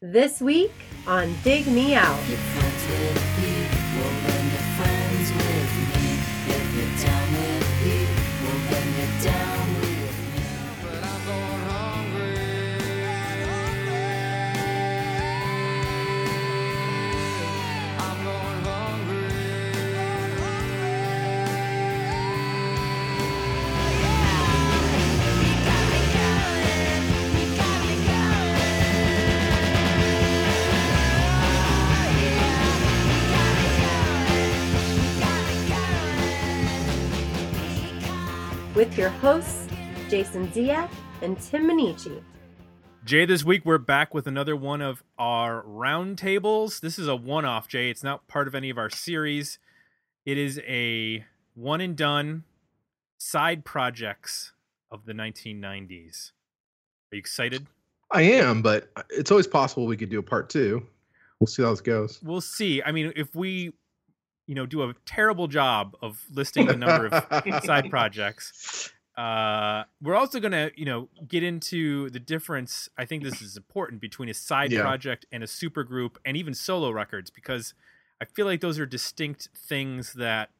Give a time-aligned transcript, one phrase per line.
[0.00, 0.70] This week
[1.08, 2.20] on Dig Me Out.
[2.28, 2.38] Get
[38.78, 39.66] with your hosts,
[40.08, 40.88] Jason Ziak
[41.20, 42.22] and Tim Minichi.
[43.04, 46.78] Jay, this week we're back with another one of our roundtables.
[46.78, 47.90] This is a one off, Jay.
[47.90, 49.58] It's not part of any of our series.
[50.24, 51.24] It is a
[51.56, 52.44] one and done
[53.18, 54.52] side projects
[54.92, 56.30] of the 1990s.
[57.10, 57.66] Are you excited?
[58.12, 60.86] I am, but it's always possible we could do a part two.
[61.40, 62.20] We'll see how this goes.
[62.22, 62.80] We'll see.
[62.84, 63.72] I mean, if we,
[64.48, 70.16] you know, do a terrible job of listing the number of side projects, uh, we're
[70.16, 72.88] also going to, you know, get into the difference.
[72.96, 74.80] I think this is important between a side Yeah.
[74.82, 77.74] project and a super group and even solo records because
[78.20, 80.50] I feel like those are distinct things that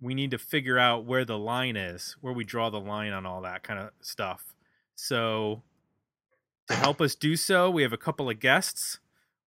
[0.00, 3.24] we need to figure out where the line is, where we draw the line on
[3.24, 4.54] all that kind of stuff.
[4.96, 5.62] So,
[6.68, 8.98] to help us do so, we have a couple of guests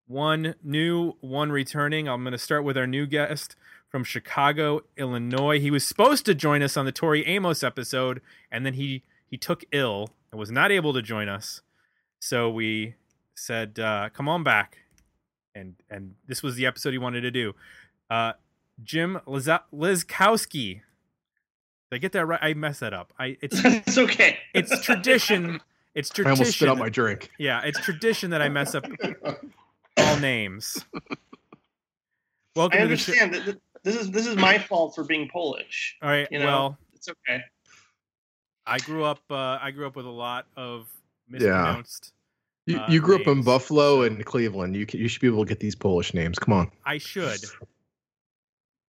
[0.07, 2.07] one new, one returning.
[2.07, 3.55] I'm going to start with our new guest
[3.89, 5.59] from Chicago, Illinois.
[5.59, 9.37] He was supposed to join us on the Tori Amos episode, and then he he
[9.37, 11.61] took ill and was not able to join us.
[12.19, 12.95] So we
[13.35, 14.79] said, uh, "Come on back,"
[15.53, 17.53] and and this was the episode he wanted to do.
[18.09, 18.33] Uh,
[18.83, 20.81] Jim Liza- Lizkowski.
[21.89, 22.39] Did I get that right?
[22.41, 23.13] I messed that up.
[23.19, 24.37] I it's it's okay.
[24.53, 25.61] it's tradition.
[25.95, 26.31] It's tradition.
[26.31, 26.41] I tradition.
[26.41, 27.31] almost spit out my drink.
[27.39, 28.85] Yeah, it's tradition that I mess up
[29.97, 30.83] all names.
[32.55, 33.11] Welcome I to the show.
[33.13, 35.95] understand that this is this is my fault for being Polish.
[36.01, 36.27] All right.
[36.31, 36.45] You know?
[36.45, 37.41] Well, It's okay.
[38.65, 39.19] I grew up.
[39.29, 40.87] Uh, I grew up with a lot of
[41.29, 42.13] mispronounced.
[42.65, 44.75] You, Uh, you grew up in Buffalo and Cleveland.
[44.75, 46.37] You can, you should be able to get these Polish names.
[46.37, 46.69] Come on.
[46.85, 47.39] I should.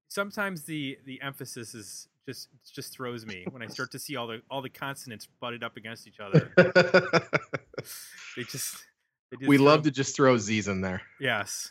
[0.09, 4.27] Sometimes the the emphasis is just just throws me when I start to see all
[4.27, 6.53] the all the consonants butted up against each other.
[8.37, 8.85] They just.
[9.31, 11.03] They just we throw- love to just throw Z's in there.
[11.21, 11.71] Yes.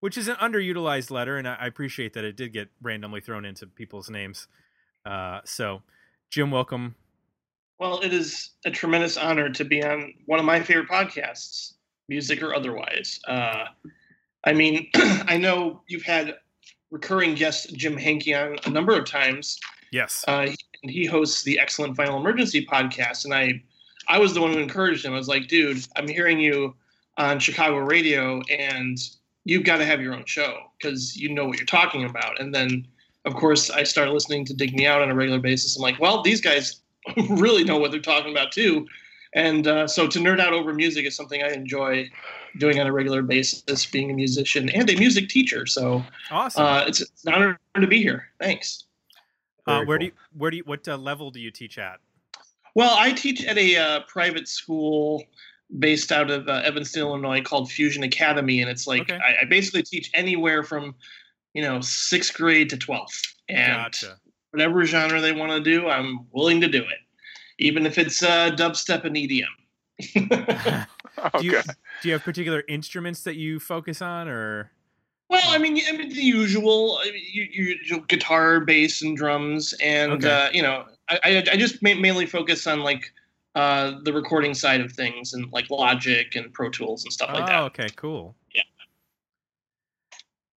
[0.00, 3.44] Which is an underutilized letter, and I I appreciate that it did get randomly thrown
[3.44, 4.46] into people's names.
[5.04, 5.82] Uh, so,
[6.30, 6.94] Jim, welcome.
[7.78, 11.74] Well, it is a tremendous honor to be on one of my favorite podcasts,
[12.08, 13.20] music or otherwise.
[13.26, 13.66] Uh,
[14.44, 16.36] I mean, I know you've had
[16.90, 19.58] recurring guest Jim Hankey on a number of times.
[19.92, 20.24] Yes.
[20.26, 23.62] Uh, he, and he hosts the Excellent Final Emergency podcast, and I,
[24.08, 25.12] I was the one who encouraged him.
[25.12, 26.74] I was like, dude, I'm hearing you
[27.18, 28.98] on Chicago radio, and
[29.44, 32.40] you've got to have your own show because you know what you're talking about.
[32.40, 32.86] And then,
[33.24, 35.76] of course, I started listening to Dig Me Out on a regular basis.
[35.76, 36.80] I'm like, well, these guys
[37.28, 38.86] really know what they're talking about too.
[39.34, 42.10] And uh, so to nerd out over music is something I enjoy
[42.58, 45.66] doing on a regular basis, being a musician and a music teacher.
[45.66, 46.64] So awesome.
[46.64, 48.28] uh, it's, it's an honor to be here.
[48.40, 48.84] Thanks.
[49.66, 49.98] Uh, where cool.
[49.98, 52.00] do you, where do you, what uh, level do you teach at?
[52.74, 55.24] Well, I teach at a uh, private school
[55.78, 59.18] based out of uh, Evanston, Illinois, called Fusion Academy, and it's like Okay.
[59.18, 60.94] I, I basically teach anywhere from,
[61.54, 64.16] you know, sixth grade to twelfth, and Gotcha.
[64.50, 66.98] whatever genre they want to do, I'm willing to do it,
[67.58, 69.44] even if it's uh, dubstep and EDM.
[71.38, 71.52] do you
[72.00, 74.70] do you have particular instruments that you focus on, or
[75.28, 79.16] Well, I mean, I mean the usual, I mean, you, you, you guitar, bass, and
[79.16, 80.30] drums, and Okay.
[80.30, 83.12] uh, you know, I, I, I just ma- mainly focus on like
[83.54, 87.38] uh, the recording side of things, and like Logic and Pro Tools and stuff oh,
[87.38, 87.60] like that.
[87.60, 88.34] Oh okay, cool.
[88.54, 88.62] Yeah.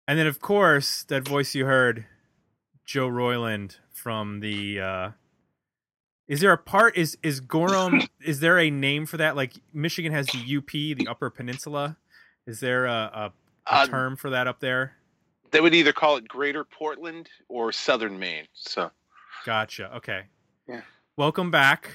[0.08, 2.06] And then, of course, that voice you heard,
[2.84, 4.80] Joe Royland from the.
[4.80, 5.10] Uh,
[6.26, 6.96] is there a part?
[6.96, 8.02] Is is Gorham?
[8.24, 9.36] is there a name for that?
[9.36, 11.96] Like Michigan has the UP, the Upper Peninsula.
[12.46, 13.32] Is there a, a,
[13.66, 14.96] a Uh, term for that up there?
[15.52, 18.46] They would either call it Greater Portland or Southern Maine.
[18.52, 18.90] So
[19.44, 19.94] Gotcha.
[19.96, 20.22] Okay.
[20.70, 20.82] Yeah.
[21.16, 21.90] Welcome back.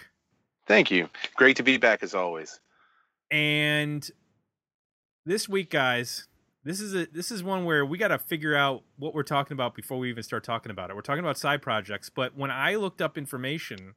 [0.68, 1.10] thank you.
[1.36, 2.60] Great to be back as always.
[3.32, 4.08] And
[5.26, 6.28] this week, guys,
[6.66, 9.54] this is a this is one where we got to figure out what we're talking
[9.54, 10.96] about before we even start talking about it.
[10.96, 13.96] We're talking about side projects, but when I looked up information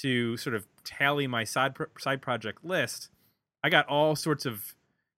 [0.00, 3.08] to sort of tally my side pro- side project list,
[3.64, 4.74] I got all sorts of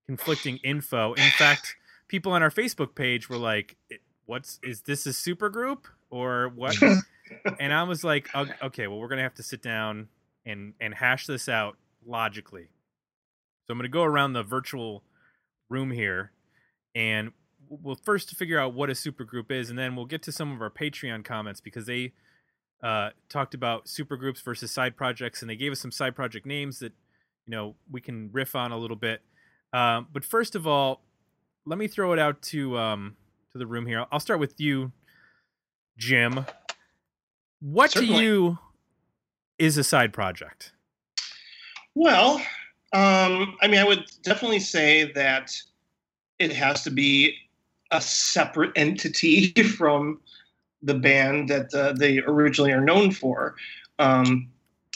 [0.07, 1.13] conflicting info.
[1.13, 1.75] In fact,
[2.07, 3.77] people on our Facebook page were like,
[4.25, 6.75] "What's is this a super group or what?"
[7.59, 10.09] and I was like, "Okay, well, we're gonna have to sit down
[10.45, 12.69] and and hash this out logically."
[13.65, 15.03] So I'm gonna go around the virtual
[15.69, 16.31] room here,
[16.95, 17.31] and
[17.69, 20.61] we'll first figure out what a supergroup is, and then we'll get to some of
[20.61, 22.13] our Patreon comments because they
[22.83, 26.79] uh, talked about supergroups versus side projects, and they gave us some side project names
[26.79, 26.93] that
[27.47, 29.21] you know we can riff on a little bit.
[29.71, 31.01] Um, but first of all,
[31.65, 33.15] let me throw it out to um,
[33.53, 34.05] to the room here.
[34.11, 34.91] I'll start with you,
[35.97, 36.45] Jim.
[37.63, 38.15] What Certainly.
[38.17, 38.59] to you
[39.57, 40.73] is a side project?
[41.95, 42.41] Well,
[42.91, 45.55] um, I mean, I would definitely say that
[46.39, 47.37] it has to be
[47.91, 50.19] a separate entity from
[50.81, 53.55] the band that uh, they originally are known for.
[53.97, 54.49] Um,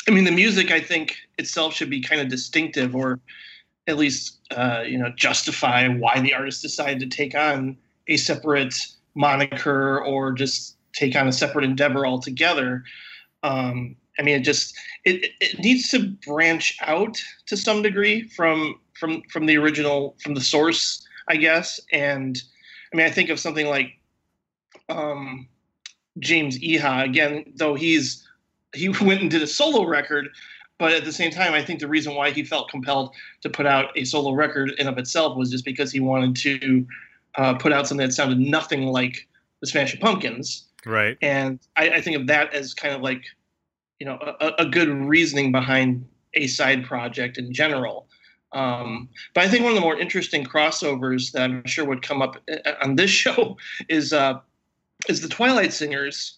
[0.09, 3.21] I mean, the music I think itself should be kind of distinctive, or
[3.87, 7.77] at least uh, you know justify why the artist decided to take on
[8.09, 8.75] a separate
[9.15, 12.83] moniker or just take on a separate endeavor altogether.
[13.43, 17.17] Um, I mean, it just it, it- needs to branch out
[17.47, 21.79] to some degree from from from the original from the source, I guess.
[21.91, 22.41] And
[22.91, 23.91] I mean, I think of something like
[24.89, 25.47] um,
[26.19, 28.27] James Iha again, though he's
[28.73, 30.29] he went and did a solo record,
[30.79, 33.65] but at the same time, I think the reason why he felt compelled to put
[33.65, 36.87] out a solo record in of itself was just because he wanted to
[37.35, 39.27] uh, put out something that sounded nothing like
[39.61, 41.17] the Smashing Pumpkins Right.
[41.21, 43.23] and I, I think of that as kind of like
[43.99, 48.07] you know a, a good reasoning behind a side project in general.
[48.53, 52.21] Um, but i think one of the more interesting crossovers that i'm sure would come
[52.21, 53.57] up uh, on this show
[53.89, 54.39] is uh,
[55.09, 56.37] is the twilight singers.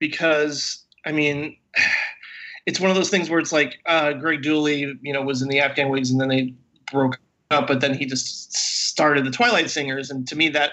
[0.00, 1.56] Because i mean
[2.66, 5.48] it's one of those things where it's like uh, greg dulli you know was in
[5.48, 6.54] the afghan whigs and then they
[6.90, 7.18] broke
[7.50, 8.52] up but then he just
[8.94, 10.08] started the twilight singers.
[10.08, 10.72] And to me that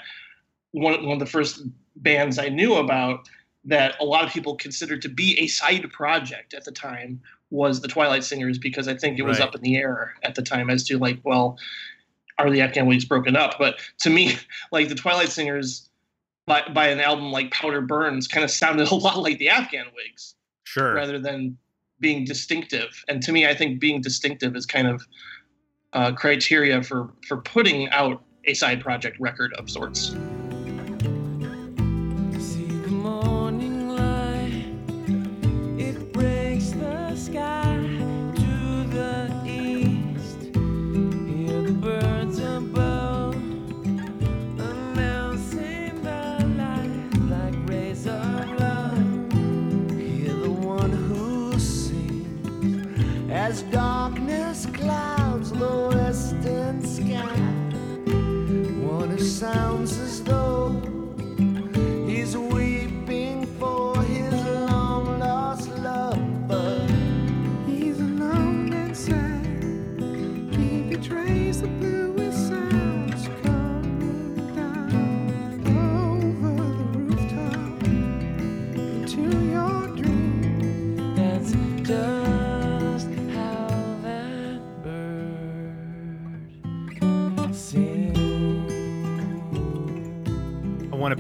[0.74, 1.64] one, one of the first
[1.96, 3.28] bands I knew about
[3.66, 7.22] that a lot of people considered to be a side project at the time
[7.52, 9.48] was the Twilight Singers because I think it was Right.
[9.48, 11.60] up in the air at the time as to like, well,
[12.40, 13.56] are the Afghan Whigs broken up?
[13.60, 14.36] But to me,
[14.72, 15.90] like the Twilight Singers
[16.48, 19.86] by, by an album like Powder Burns kind of sounded a lot like the Afghan
[19.96, 20.94] Whigs Sure.
[20.94, 21.58] rather than
[22.00, 23.04] being distinctive.
[23.08, 25.06] And to me, I think being distinctive is kind of
[25.94, 30.16] uh, criteria for for putting out a side project record of sorts.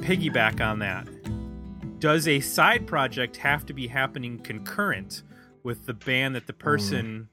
[0.01, 1.07] Piggyback on that.
[1.99, 5.23] Does a side project have to be happening concurrent
[5.63, 7.29] with the band that the person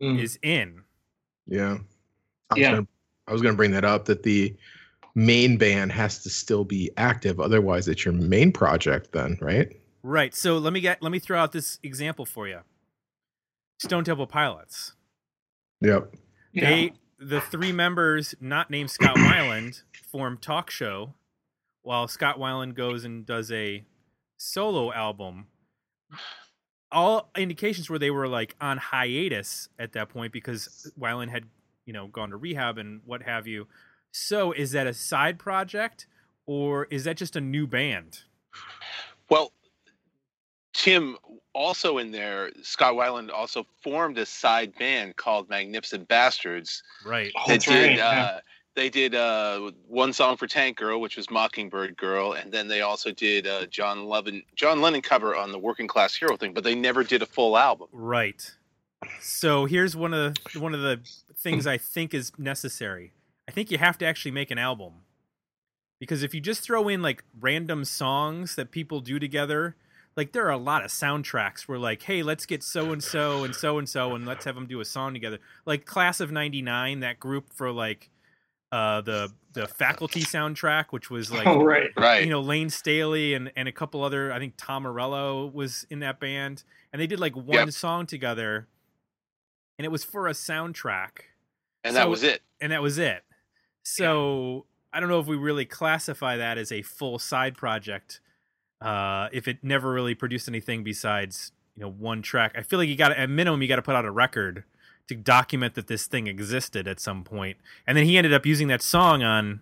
[0.00, 0.20] Mm.
[0.20, 0.82] is in?
[1.46, 1.78] Yeah.
[2.50, 2.70] I was Yeah.
[2.72, 2.86] Gonna,
[3.26, 4.54] I was going to bring that up that the
[5.14, 7.40] main band has to still be active.
[7.40, 9.76] Otherwise, it's your main project, then, right?
[10.02, 10.34] Right.
[10.34, 12.60] So let me get let me throw out this example for you.
[13.78, 14.94] Stone Temple Pilots.
[15.80, 16.14] Yep.
[16.52, 16.68] Yeah.
[16.68, 21.14] They the three members not named Scott Weiland form Talk Show,
[21.82, 23.84] while Scott Weiland goes and does a
[24.36, 25.46] solo album.
[26.90, 31.44] All indications were they were like on hiatus at that point because Weiland had,
[31.86, 33.66] you know, gone to rehab and what have you.
[34.12, 36.06] So is that a side project
[36.46, 38.20] or is that just a new band?
[39.30, 39.52] Well,
[40.74, 41.16] Tim,
[41.54, 46.82] also in there, Scott Weiland also formed a side band called Magnificent Bastards.
[47.04, 47.32] Right.
[47.46, 47.88] They that's did.
[47.88, 48.20] right, yeah.
[48.20, 48.40] Uh,
[48.74, 52.80] they did uh, one song for Tank Girl, which was Mockingbird Girl, and then they
[52.80, 56.52] also did uh, John Lennon John Lennon cover on the Working Class Hero thing.
[56.52, 57.88] But they never did a full album.
[57.92, 58.50] Right.
[59.20, 61.00] So here's one of the one of the
[61.36, 63.12] things I think is necessary.
[63.48, 64.92] I think you have to actually make an album.
[65.98, 69.76] Because if you just throw in like random songs that people do together,
[70.16, 73.44] like there are a lot of soundtracks where like, hey, let's get so and so
[73.44, 75.38] and so and so and let's have them do a song together.
[75.64, 78.10] Like Class of 99, that group for like
[78.72, 81.90] uh the the faculty soundtrack which was like oh right.
[81.96, 82.24] Right.
[82.24, 86.00] you know Layne Staley and and a couple other I think Tom Morello was in
[86.00, 87.70] that band and they did like one Yep.
[87.72, 88.66] song together
[89.78, 91.10] and it was for a soundtrack
[91.84, 92.40] and that was it.
[92.60, 93.22] and that was it.
[93.84, 98.20] So I don't know if we really classify that as a full side project.
[98.80, 102.88] Uh, if it never really produced anything besides you know one track, I feel like
[102.88, 104.64] you got to at minimum you got to put out a record
[105.08, 107.56] to document that this thing existed at some point.
[107.86, 109.60] And then he ended up using that song on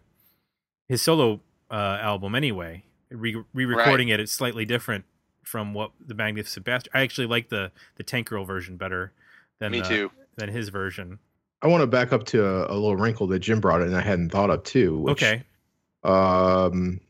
[0.88, 4.20] his solo uh, album anyway, re recording it.
[4.20, 5.04] It's slightly different
[5.42, 6.92] from what the Magnificent Bastard.
[6.94, 9.12] I actually like the the Tank Girl version better
[9.59, 10.11] than Me uh, too.
[10.37, 11.18] than his version.
[11.62, 14.00] I want to back up to a, a little wrinkle that Jim brought in I
[14.00, 14.99] hadn't thought of too.
[14.99, 15.42] Which, okay.
[16.02, 17.00] Um,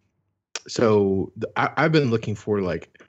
[0.66, 3.00] so th- I, I've been looking for like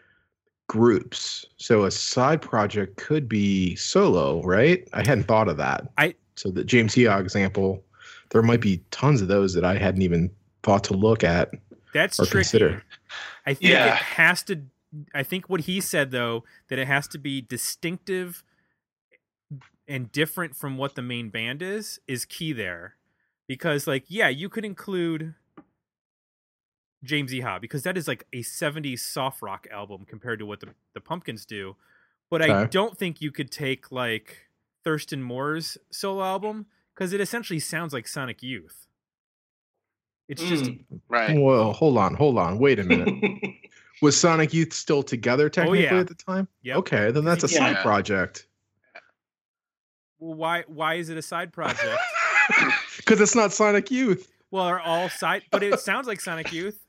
[0.76, 1.46] groups.
[1.58, 4.88] So a side project could be solo, right?
[4.94, 5.92] I hadn't thought of that.
[5.98, 7.84] I- so the James Iha example,
[8.30, 10.32] there might be tons of those that I hadn't even
[10.64, 11.52] thought to look at
[11.94, 12.44] That's or tricky.
[12.46, 12.84] consider.
[13.46, 13.88] I think Yeah.
[13.96, 14.62] it has to.
[15.14, 18.44] I think what he said though that it has to be distinctive
[19.90, 22.96] and different from what the main band is is key there,
[23.46, 25.34] because like yeah, you could include
[27.04, 30.68] James Iha because that is like a '70s soft rock album compared to what the
[30.94, 31.76] the Pumpkins do,
[32.30, 34.50] but I don't think you could take like
[34.84, 38.88] Thurston Moore's solo album because it essentially sounds like Sonic Youth.
[40.28, 40.84] It's just Mm.
[41.10, 41.38] Right.
[41.40, 43.14] Well, hold on, hold on, wait a minute.
[44.02, 46.00] Was Sonic Youth still together technically Oh, yeah.
[46.00, 46.48] at the time?
[46.64, 46.78] Yep.
[46.78, 47.74] Okay, then that's a Yeah.
[47.74, 48.48] side project.
[50.20, 51.98] well, why why is it a side project?
[52.98, 54.30] Because it's not Sonic Youth.
[54.52, 56.80] Well, are all side, but it sounds like Sonic Youth.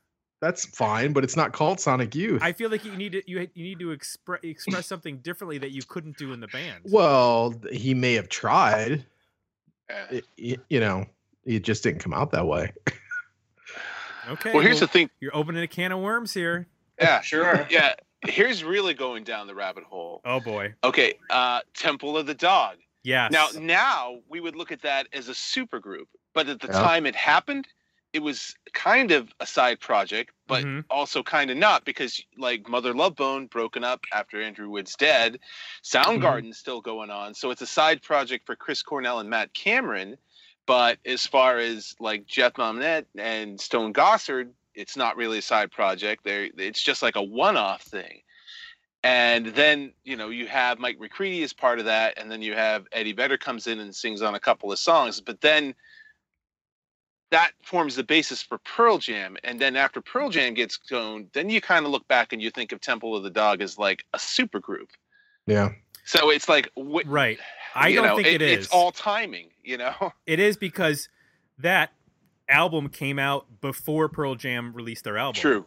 [0.43, 2.41] That's fine, but it's not called Sonic Youth.
[2.43, 5.71] I feel like you need to you you need to express express something differently that
[5.71, 6.81] you couldn't do in the band.
[6.83, 9.05] well, he may have tried.
[9.89, 10.19] Yeah.
[10.37, 11.05] It- you know,
[11.45, 12.73] it just didn't come out that way.
[14.29, 14.51] okay.
[14.53, 15.09] Well, here's the thing.
[15.21, 16.67] you're opening a can of worms here.
[16.99, 17.21] Yeah.
[17.31, 17.65] sure.
[17.69, 17.93] Yeah.
[18.25, 20.21] Here's really going down the rabbit hole.
[20.25, 20.73] Oh boy.
[20.83, 21.13] Okay.
[21.29, 22.77] Uh, Temple of the Dog.
[23.03, 23.27] Yeah.
[23.31, 26.73] Now, now we would look at that as a super group, but at the Yeah.
[26.81, 27.67] time it happened,
[28.13, 30.85] it was kind of a side project, but Mhm.
[30.89, 35.39] also kind of not because, like, Mother Love Bone broken up after Andrew Wood's dead,
[35.83, 40.17] Soundgarden's still going on, so it's a side project for Chris Cornell and Matt Cameron.
[40.65, 45.71] But as far as like Jeff Ament and Stone Gossard, it's not really a side
[45.71, 46.23] project.
[46.23, 48.21] They it's just like a one-off thing.
[49.03, 52.53] And then, you know, you have Mike McCready as part of that, and then you
[52.53, 55.19] have Eddie Vedder comes in and sings on a couple of songs.
[55.19, 55.75] But then
[57.33, 59.37] that forms the basis for Pearl Jam.
[59.43, 62.51] And then after Pearl Jam gets going, then you kind of look back and you
[62.51, 64.89] think of Temple of the Dog as like a super group.
[65.47, 65.71] Yeah.
[66.05, 67.39] So it's like, wh- right.
[67.73, 68.65] I don't know, think it is.
[68.65, 69.93] It's all timing, you know?
[70.27, 71.09] It is because
[71.57, 71.91] that
[72.47, 75.41] album came out before Pearl Jam released their album.
[75.41, 75.65] True.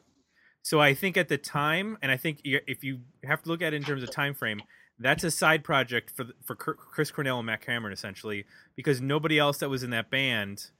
[0.63, 3.73] So I think at the time, and I think if you have to look at
[3.73, 4.63] it in terms of time frame,
[5.01, 8.47] that's a side project for for Chris Cornell and Matt Cameron essentially,
[8.77, 10.71] because nobody else that was in that band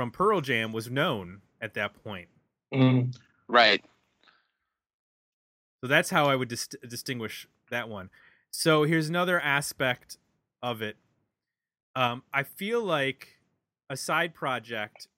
[0.00, 2.28] from Pearl Jam was known at that point.
[2.72, 3.14] Mm.
[3.48, 3.84] Right.
[5.82, 8.08] So that's how I would dis- distinguish that one.
[8.50, 10.16] So here's another aspect
[10.62, 10.96] of it.
[11.94, 13.28] Um, I feel like
[13.90, 15.08] a side project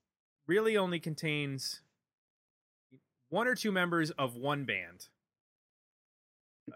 [0.47, 1.79] really only contains
[3.29, 5.07] one or two members of one band,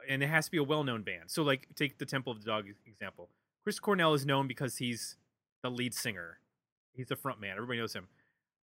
[0.08, 1.24] and it has to be a well-known band.
[1.30, 3.28] So, like, take the Temple of the Dog example.
[3.66, 5.18] Chris Cornell is known because he's
[5.62, 6.40] the lead singer.
[6.98, 7.52] He's the front man.
[7.56, 8.08] Everybody knows him.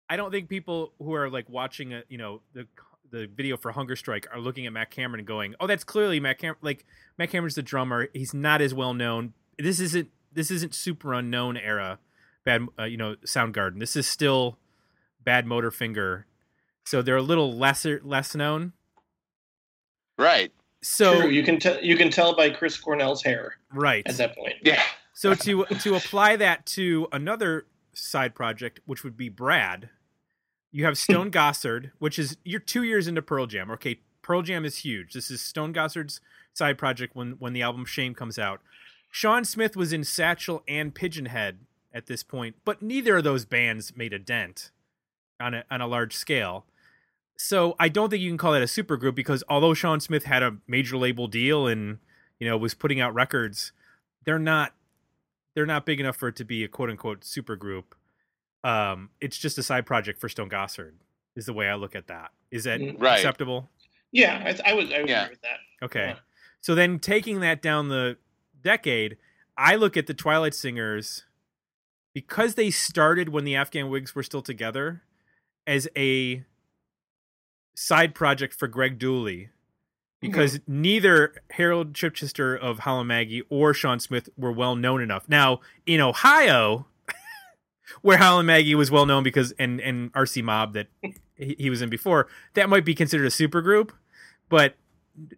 [0.08, 2.66] I don't think people who are like watching a you know the
[3.10, 6.20] the video for Hunger Strike are looking at Matt Cameron and going, "Oh, that's clearly
[6.20, 6.84] Matt Cameron." Like
[7.18, 8.08] Matt Cameron's the drummer.
[8.12, 9.34] He's not as well known.
[9.58, 11.98] This isn't this isn't super unknown era.
[12.44, 13.78] Bad, uh, you know, Soundgarden.
[13.80, 14.58] This is still
[15.26, 16.24] Badmotorfinger.
[16.84, 18.72] So they're a little lesser less known.
[20.16, 20.52] Right.
[20.82, 21.30] So True.
[21.30, 21.82] You can tell.
[21.82, 24.02] You can tell by Chris Cornell's hair right.
[24.06, 24.54] at that point.
[24.62, 24.82] Yeah.
[25.12, 27.66] So to to apply that to another
[27.98, 29.90] side project, which would be Brad,
[30.70, 31.12] you have hmm.
[31.12, 33.70] Stone Gossard, which is you're two years into Pearl Jam.
[33.70, 35.12] Okay, Pearl Jam is huge.
[35.12, 36.20] This is Stone Gossard's
[36.52, 38.60] side project when when the album Shame comes out.
[39.10, 41.56] Shawn Smith was in Satchel and Pigeonhead
[41.92, 44.70] at this point, but neither of those bands made a dent
[45.40, 46.66] on a on a large scale.
[47.36, 50.42] So I don't think you can call that a supergroup because although Shawn Smith had
[50.42, 51.98] a major label deal and
[52.38, 53.72] you know was putting out records,
[54.24, 54.74] they're not
[55.58, 57.82] they're not big enough for it to be a quote unquote supergroup.
[58.62, 60.92] Um, it's just a side project for Stone Gossard.
[61.34, 62.30] Is the way I look at that.
[62.52, 63.02] Is that Mm.
[63.02, 63.14] Right.
[63.16, 63.68] acceptable?
[64.12, 64.92] Yeah, I, th- I would.
[64.92, 65.24] I would Yeah.
[65.24, 65.58] agree with that.
[65.82, 66.06] Okay.
[66.10, 66.18] Yeah.
[66.60, 68.18] So then taking that down the
[68.62, 69.16] decade,
[69.56, 71.24] I look at the Twilight Singers
[72.14, 75.02] because they started when the Afghan Whigs were still together
[75.66, 76.44] as a
[77.74, 79.48] side project for Greg Dulli.
[80.20, 85.28] Because neither Harold Chichester of Howlin' Maggie or Shawn Smith were well known enough.
[85.28, 86.86] Now, in Ohio,
[88.02, 90.88] where Howlin' Maggie was well known because and and RC Mob that
[91.36, 93.90] he, he was in before that might be considered a supergroup,
[94.48, 94.74] but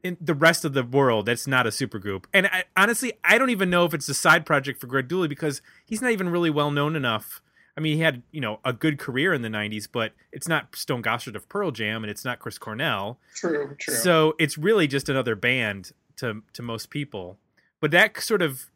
[0.03, 2.25] in the rest of the world that's not a supergroup.
[2.33, 5.29] And I, honestly, I don't even know if it's a side project for Greg Dulli
[5.29, 7.43] because he's not even really well known enough.
[7.81, 10.77] I mean, he had you know a good career in the '90s, but it's not
[10.77, 13.19] Stone Gossard of Pearl Jam, and it's not Chris Cornell.
[13.35, 13.95] True, true.
[13.95, 17.39] So it's really just another band to to most people.
[17.81, 18.71] But that sort of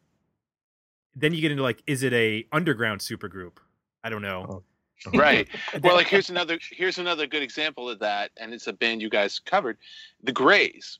[1.15, 3.57] then you get into like, is it a underground supergroup?
[4.03, 4.45] I don't know.
[4.49, 4.63] Oh.
[5.13, 5.49] right
[5.83, 9.09] well like here's another here's another good example of that and it's a band you
[9.09, 9.77] guys covered
[10.23, 10.99] the grays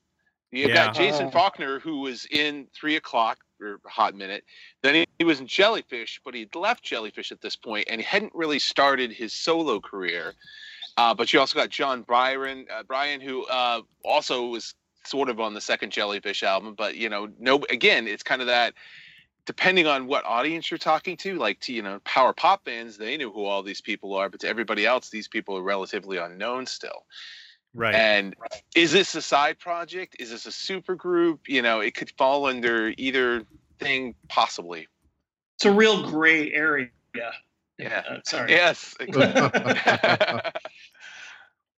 [0.55, 0.85] you Yeah.
[0.85, 1.31] got jason Oh.
[1.31, 4.43] falkner who was in three o'clock or hot minute
[4.81, 8.05] then he, he was in jellyfish but he'd left jellyfish at this point and he
[8.05, 10.33] hadn't really started his solo career
[10.97, 15.39] uh, but you also got jon brion uh, brion who uh, also was sort of
[15.39, 18.74] on the second jellyfish album but you know no again it's kind of that
[19.45, 23.15] depending on what audience you're talking to, like to you know power pop bands, they
[23.17, 26.65] knew who all these people are, but to everybody else, these people are relatively unknown
[26.65, 27.05] still.
[27.75, 27.94] Right.
[27.94, 28.36] And
[28.74, 30.15] is this a side project?
[30.17, 31.50] Is this a super group?
[31.50, 33.44] You know, it could fall under either
[33.79, 34.88] thing possibly.
[35.58, 36.89] it's a real gray area.
[37.77, 38.03] Yeah.
[38.10, 38.51] Uh, sorry.
[38.51, 38.96] Yes.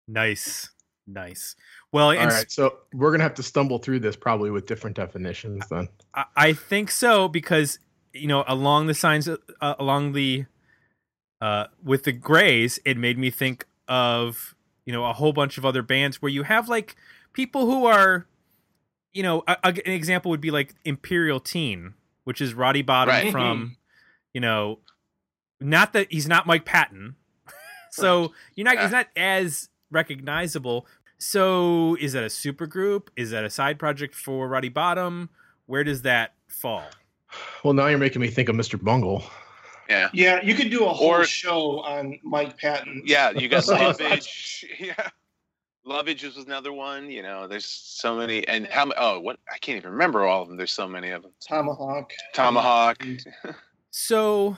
[0.09, 0.69] nice.
[1.07, 1.57] Nice.
[1.93, 2.51] Well, all right.
[2.51, 5.89] so we're gonna have to stumble through this probably with different definitions then.
[6.15, 7.79] I, I think so because
[8.13, 9.37] you know along the signs uh,
[9.79, 10.47] along the
[11.41, 14.56] uh with the Grays, it made me think of
[14.87, 16.97] you know a whole bunch of other bands where you have like
[17.33, 18.27] people who are
[19.13, 23.09] you know a, a- an example would be like Imperial Teen, which is Roddy Bottum
[23.09, 23.33] Right.
[23.33, 23.73] from mm-hmm.
[24.33, 24.79] you know
[25.61, 27.17] not that he's not Mike Patton,
[27.91, 30.87] so you're not he's not as recognizable.
[31.19, 33.11] So is that a super group?
[33.17, 35.31] Is that a side project for Roddy Bottum?
[35.67, 36.85] Where does that fall?
[37.65, 38.83] Well, now you're making me think of Mr.
[38.83, 39.25] Bungle.
[39.89, 40.09] Yeah.
[40.13, 43.03] Yeah, you could do a whole Or- show on Mike Patton.
[43.05, 44.65] Yeah, you got So- Lovage.
[44.79, 45.09] Yeah.
[45.85, 47.11] Lovage was another one.
[47.11, 48.47] You know, there's so many.
[48.49, 48.87] And how?
[48.87, 49.39] ma- Oh, what?
[49.53, 50.57] I can't even remember all of them.
[50.57, 51.31] There's so many of them.
[51.41, 52.13] Tomahawk.
[52.35, 53.05] Tomahawk.
[53.91, 54.57] So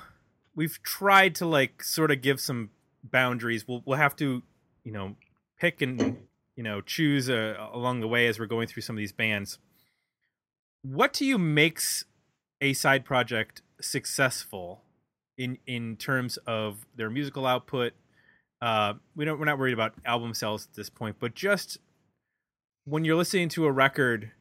[0.54, 2.70] we've tried to like sort of give some
[3.04, 3.68] boundaries.
[3.68, 4.42] We'll we'll have to,
[4.84, 5.16] you know,
[5.60, 6.16] pick and
[6.56, 9.58] you know choose uh, along the way as we're going through some of these bands.
[10.82, 12.04] What do you makes
[12.60, 14.82] a side project successful
[15.38, 17.94] in in terms of their musical output?
[18.60, 21.78] Uh, we don't we're not worried about album sales at this point, but just
[22.84, 24.32] when you're listening to a record,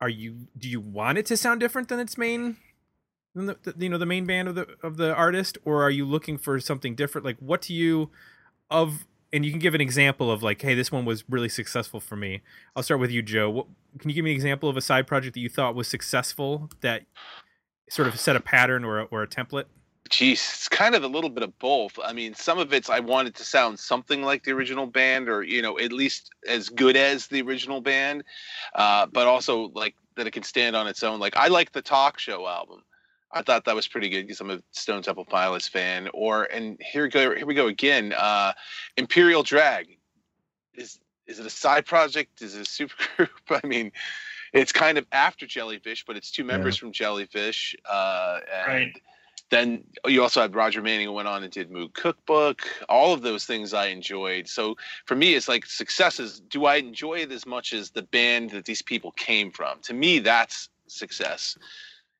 [0.00, 2.56] are you do you want it to sound different than its main
[3.34, 5.58] than the, the you know the main band of the of the artist?
[5.64, 7.24] Or are you looking for something different?
[7.24, 8.10] Like what do you
[8.70, 12.00] of and you can give an example of like hey this one was really successful
[12.00, 12.40] for me.
[12.74, 13.50] I'll start with you joe.
[13.50, 13.66] What,
[13.98, 16.70] can you give me an example of a side project that you thought was successful
[16.80, 17.02] that
[17.90, 19.64] sort of set a pattern or a, or a template
[20.08, 21.98] Geez, it's kind of a little bit of both.
[22.02, 25.42] I mean, some of it's I wanted to sound something like the original band, or
[25.42, 28.24] you know, at least as good as the original band,
[28.74, 31.20] uh, but also like that it can stand on its own.
[31.20, 32.82] Like I like the Talk Show album.
[33.32, 36.08] I thought that was pretty good because I'm a Stone Temple Pilots fan.
[36.14, 38.14] Or and here we go, here we go again.
[38.16, 38.52] Uh,
[38.96, 39.98] Imperial Drag
[40.74, 42.40] is is it a side project?
[42.40, 43.62] Is it a super group?
[43.62, 43.92] I mean,
[44.52, 47.76] it's kind of after Jellyfish, but it's two members from Jellyfish.
[47.88, 49.02] Uh, and Right.
[49.50, 52.62] Then you also had Roger Manning who went on and did Moog Cookbook.
[52.88, 54.48] All of those things I enjoyed.
[54.48, 58.02] So for me, it's like success is do I enjoy it as much as the
[58.02, 59.80] band that these people came from?
[59.82, 61.56] To me, that's success.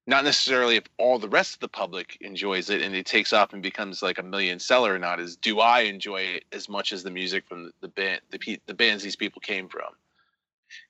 [0.06, 3.52] Not necessarily if all the rest of the public enjoys it and it takes off
[3.52, 5.20] and becomes like a million seller or not.
[5.20, 8.74] Is do I enjoy it as much as the music from the, band, the the
[8.74, 9.92] bands these people came from?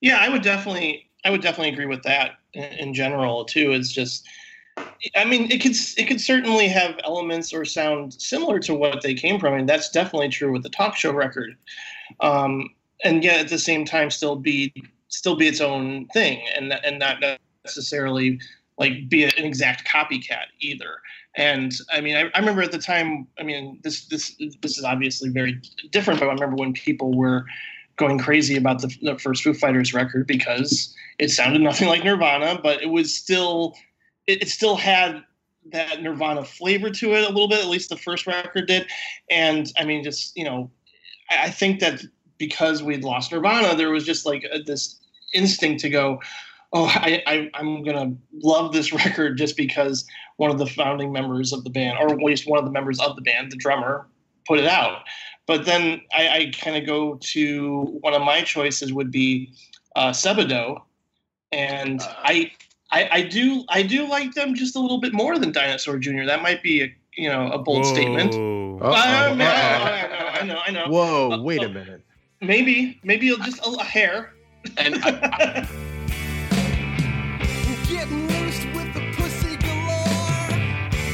[0.00, 3.72] Yeah, I would definitely, I would definitely agree with that in general too.
[3.72, 4.24] It's just,
[5.16, 9.14] I mean, it could, it could certainly have elements or sound similar to what they
[9.14, 11.56] came from, and that's definitely true with the talk show record.
[12.20, 12.70] Um,
[13.04, 14.72] and yet at the same time, still be,
[15.08, 17.22] still be its own thing, and and not
[17.64, 18.40] necessarily
[18.78, 20.98] like be an exact copycat either.
[21.36, 23.26] And I mean, I, I remember at the time.
[23.38, 25.60] I mean, this this this is obviously very
[25.90, 27.44] different, but I remember when people were
[27.96, 32.60] going crazy about the, the first Foo Fighters record because it sounded nothing like Nirvana,
[32.62, 33.76] but it was still
[34.28, 35.24] it, it still had
[35.72, 37.60] that Nirvana flavor to it a little bit.
[37.60, 38.86] At least the first record did.
[39.30, 40.70] And I mean, just you know,
[41.30, 42.02] I, I think that
[42.36, 45.00] because we'd lost Nirvana, there was just like a, this
[45.34, 46.20] instinct to go.
[46.74, 51.52] Oh, I, I, I'm gonna love this record just because one of the founding members
[51.52, 54.06] of the band, or at least one of the members of the band, the drummer,
[54.46, 55.02] put it out.
[55.46, 59.50] But then I, I kind of go to one of my choices would be
[59.96, 60.82] uh, Sebadoh,
[61.52, 62.52] and I,
[62.90, 66.24] I I do I do like them just a little bit more than Dinosaur Jr.
[66.24, 68.34] That might be a, you know a bold statement.
[68.34, 68.78] Whoa.
[68.80, 68.92] Oh.
[68.92, 69.50] I, know, Uh-oh.
[69.50, 70.86] I know, I know, I know.
[70.88, 72.02] Whoa, uh, wait a minute.
[72.40, 74.32] Maybe, maybe just a, a hair.
[74.76, 75.66] And I,
[77.88, 80.52] Getting loose with the pussy galore.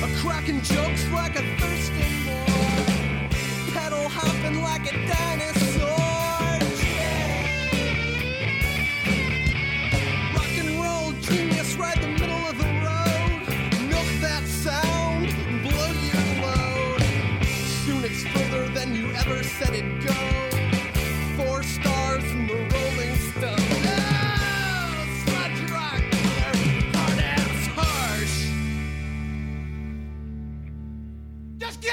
[0.03, 3.31] A cracking jokes like a Thurston Moore.
[3.73, 5.24] Pedal hopping like a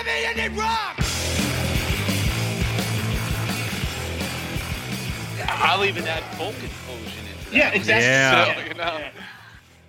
[0.03, 0.97] Just give me any rock.
[5.47, 7.55] I'll even add folk implosion into that.
[7.55, 8.07] Yeah, exactly.
[8.07, 8.55] Yeah.
[8.55, 8.97] So, you know.
[8.99, 9.11] yeah.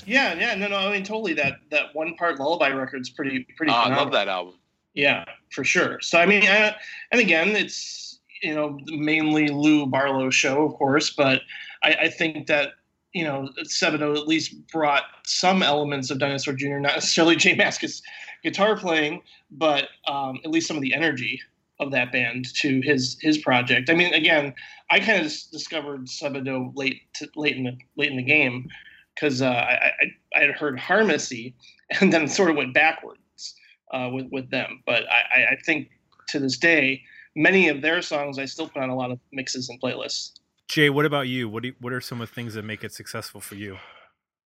[0.05, 0.77] Yeah, yeah, no, no.
[0.77, 1.33] I mean, totally.
[1.35, 3.71] That that one part lullaby record's pretty pretty.
[3.71, 4.55] Oh, I love that album.
[4.95, 6.01] Yeah, for sure.
[6.01, 6.75] So I mean, I,
[7.13, 11.43] and again, it's you know mainly Lou Barlow show, of course, but
[11.85, 12.71] I, I think that
[13.13, 16.79] you know Sebadoh at least brought some elements of Dinosaur Jr.
[16.79, 18.03] Not necessarily J Mascis
[18.43, 21.41] guitar playing, but um, at least some of the energy
[21.81, 23.91] of that band to his his project.
[23.91, 24.55] I mean, again,
[24.91, 28.69] I kind of discovered Sebadoh late to, late in the late in the game
[29.15, 31.55] because uh, I, I I had heard Harmacy
[32.01, 33.55] and then sort of went backwards
[33.93, 34.83] uh, with with them.
[34.87, 35.89] But I, I- think
[36.29, 37.03] to this day,
[37.35, 40.33] many of their songs I still put on a lot of mixes and playlists.
[40.69, 41.49] Jay, what about you?
[41.49, 43.77] What do you, what are some of the things that make it successful for you?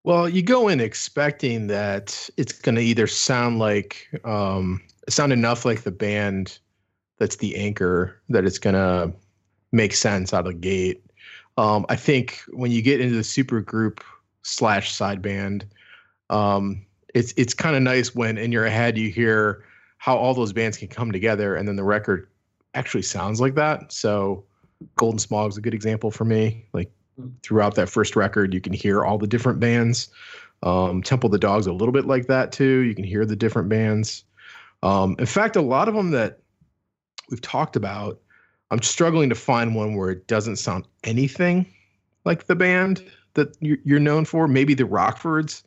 [0.06, 5.64] Well, you go in expecting that it's going to either sound like, um, sound enough
[5.64, 6.60] like the band
[7.18, 9.12] that's the anchor that it's going to
[9.72, 11.04] make sense out of the gate.
[11.58, 14.04] Um, I think when you get into the super group
[14.42, 15.66] slash side band,
[16.30, 19.64] um, it's it's kind of nice when in your head you hear
[19.98, 22.28] how all those bands can come together, and then the record
[22.74, 23.90] actually sounds like that.
[23.92, 24.44] So,
[24.94, 26.64] Golden Smog is a good example for me.
[26.72, 26.92] Like
[27.42, 30.08] throughout that first record, you can hear all the different bands.
[30.62, 32.80] Um, Temple of the Dog's a little bit like that too.
[32.80, 34.24] You can hear the different bands.
[34.82, 36.38] Um, in fact, a lot of them that
[37.30, 38.20] we've talked about,
[38.70, 41.66] I'm struggling to find one where it doesn't sound anything
[42.24, 44.48] like the band that you're, you're known for.
[44.48, 45.62] Maybe the Rockfords.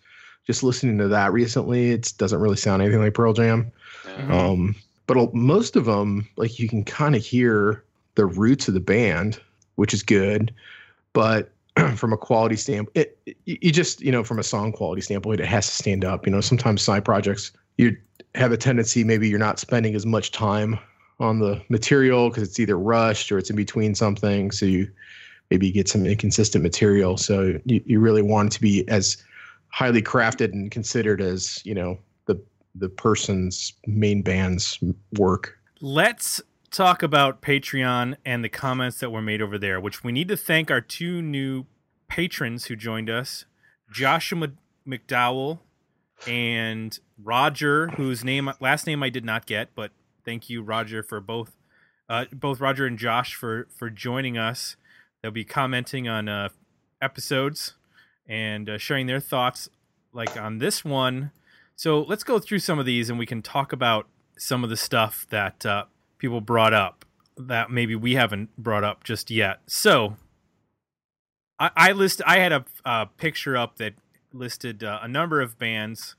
[0.46, 3.72] Just listening to that recently, it doesn't really sound anything like Pearl Jam.
[4.06, 4.32] Mhm.
[4.32, 7.84] Um, but most of them, like you can kind of hear
[8.16, 9.40] the roots of the band,
[9.76, 10.54] which is good.
[11.14, 11.52] But
[11.96, 15.48] from a quality standpoint, it, you just you know from a song quality standpoint, it
[15.48, 16.26] has to stand up.
[16.26, 17.96] You know, sometimes side projects you
[18.36, 20.78] have a tendency maybe you're not spending as much time
[21.22, 24.90] on the material because it's either rushed or it's in between something, so you
[25.50, 27.18] maybe get some inconsistent material.
[27.18, 29.18] So you, you really want it to be as
[29.70, 32.40] highly crafted and considered as you know the
[32.76, 34.78] the person's main band's
[35.18, 35.58] work.
[35.80, 40.28] Let's talk about Patreon and the comments that were made over there, which we need
[40.28, 41.66] to thank our two new
[42.08, 43.46] patrons who joined us
[43.92, 44.50] Joshua
[44.88, 45.60] McDowell
[46.28, 49.92] and Roger, whose name last name I did not get, but
[50.26, 51.56] thank you, Roger, for both
[52.10, 54.76] uh, both Roger and Josh for for joining us.
[55.22, 56.50] They'll be commenting on uh,
[57.02, 57.76] episodes
[58.28, 59.70] and uh, sharing their thoughts,
[60.14, 61.32] like on this one.
[61.76, 64.78] So let's go through some of these, and we can talk about some of the
[64.78, 65.86] stuff that uh,
[66.20, 67.06] people brought up
[67.38, 69.62] that maybe we haven't brought up just yet.
[69.66, 70.18] So
[71.58, 73.94] I, I list I had a, a picture up that
[74.34, 76.16] listed uh, a number of bands,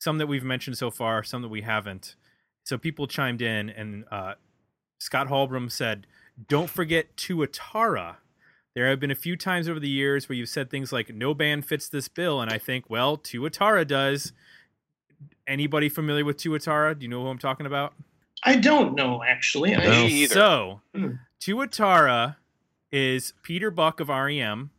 [0.00, 2.16] some that we've mentioned so far, some that we haven't.
[2.64, 4.34] So people chimed in, and uh,
[4.98, 6.06] Scott Halbram said,
[6.48, 8.16] "Don't forget Tuatara."
[8.74, 11.34] There have been a few times over the years where you've said things like "No
[11.34, 14.32] band fits this bill," and I think, well, Tuatara does.
[15.46, 16.96] Anybody familiar with Tuatara?
[16.98, 17.94] Do you know who I'm talking about?
[18.48, 19.72] I don't know actually.
[19.72, 19.80] No.
[19.90, 20.34] Me either.
[20.34, 21.12] So, Hmm.
[21.40, 22.36] Tuatara
[22.90, 24.70] is Peter Buck of REM.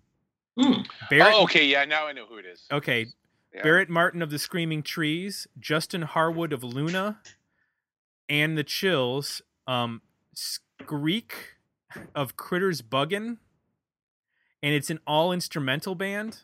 [0.59, 0.81] Hmm.
[1.09, 2.65] Barrett, Oh, okay, yeah, now I know who it is.
[2.71, 3.07] okay,
[3.53, 3.63] Yeah.
[3.63, 7.21] Barrett Martin of the Screaming Trees, Justin Harwood of Luna,
[8.27, 10.01] and the Chills, um,
[10.35, 11.31] Skerik
[12.13, 13.37] of Critters Buggin',
[14.61, 16.41] and it's an all instrumental band.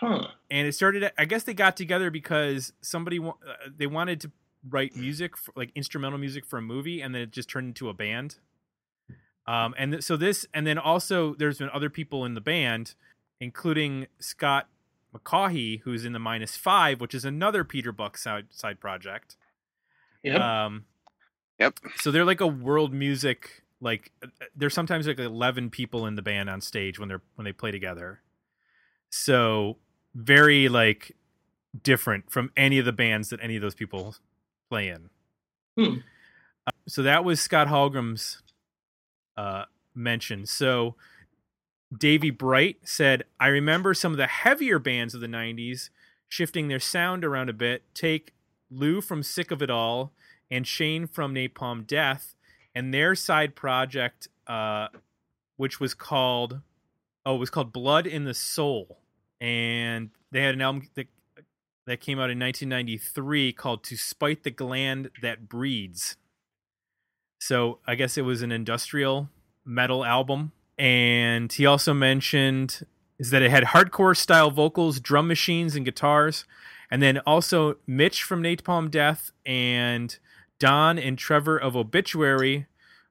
[0.00, 0.28] Huh.
[0.50, 3.32] and it started i guess they got together because somebody uh,
[3.76, 4.30] they wanted to
[4.68, 7.88] write music for, like instrumental music for a movie and then it just turned into
[7.88, 8.36] a band
[9.46, 12.94] um and th- so this and then also there's been other people in the band
[13.40, 14.68] including scott
[15.14, 19.36] mccaughey who's in the minus five which is another peter buck side side project
[20.22, 20.40] Yep.
[20.40, 20.84] um
[21.60, 21.78] Yep.
[21.96, 24.10] so they're like a world music like
[24.56, 27.70] there's sometimes like 11 people in the band on stage when they're when they play
[27.70, 28.20] together
[29.10, 29.76] so
[30.14, 31.12] very like
[31.82, 34.16] different from any of the bands that any of those people
[34.70, 35.10] play in.
[35.76, 35.98] Hmm.
[36.66, 38.42] Uh, so that was Scott Hallgrim's
[39.36, 40.46] uh, mention.
[40.46, 40.96] So
[41.96, 45.90] Davy Bright said, I remember some of the heavier bands of the 90s
[46.28, 47.82] shifting their sound around a bit.
[47.94, 48.34] Take
[48.70, 50.12] Lou from Sick of It All
[50.50, 52.34] and Shane from Napalm Death
[52.74, 54.88] and their side project, uh,
[55.56, 56.60] which was called,
[57.24, 58.98] oh, it was called Blood in the Soul.
[59.40, 61.06] And they had an album that,
[61.86, 66.16] that came out in 1993 called To Spite the Gland That Breeds.
[67.40, 69.30] So I guess it was an industrial
[69.64, 70.52] metal album.
[70.78, 72.84] And he also mentioned
[73.18, 76.44] is that it had hardcore style vocals, drum machines, and guitars.
[76.90, 80.18] And then also Mitch from Napalm Death and
[80.58, 82.66] Don and Trevor of Obituary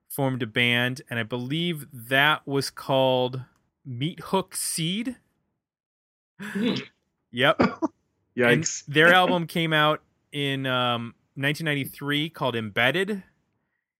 [0.07, 3.41] formed a band, and I believe that was called
[3.85, 5.17] Meat Hook Seed.
[6.39, 6.75] Hmm.
[7.31, 7.61] Yep.
[8.35, 13.23] And their album came out in um, 1993 called Embedded.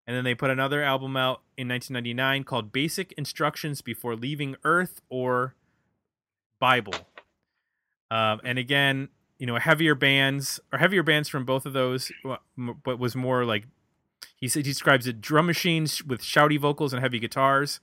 [0.08, 5.02] And then they put another album out in 1999 called Basic Instructions Before Leaving Earth
[5.10, 5.56] or
[6.60, 6.94] Bible.
[8.12, 12.12] Um, and again, you know, heavier bands or heavier bands from both of those,
[12.84, 13.66] but was more like
[14.36, 17.80] he said he describes it drum machines with shouty vocals and heavy guitars.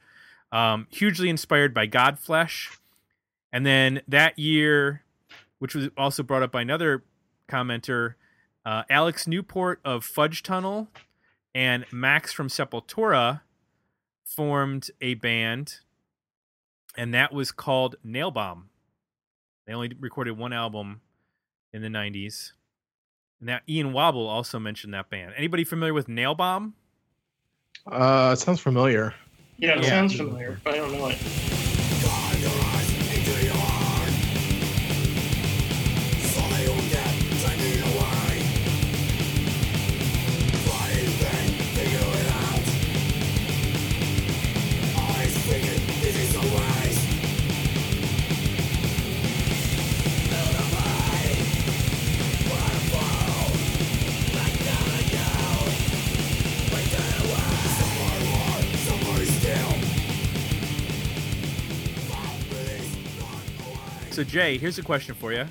[0.52, 2.76] Um, hugely inspired by Godflesh.
[3.52, 5.02] And then that year,
[5.62, 7.04] which was also brought up by another
[7.48, 8.14] commenter,
[8.66, 10.88] uh, Alex Newport of Fudge Tunnel
[11.54, 13.42] and Max from Sepultura
[14.24, 15.76] formed a band,
[16.96, 18.70] and that was called Nail Bomb.
[19.64, 21.00] They only recorded one album
[21.72, 22.54] in the '90s,
[23.38, 25.32] and that Ian Wobble also mentioned that band.
[25.36, 26.74] Anybody familiar with Nail Bomb?
[27.86, 29.14] Uh, it sounds familiar.
[29.58, 29.90] Yeah, it Yeah.
[29.90, 31.61] sounds familiar, but I don't know it.
[64.32, 65.44] Jay, here's a question for you: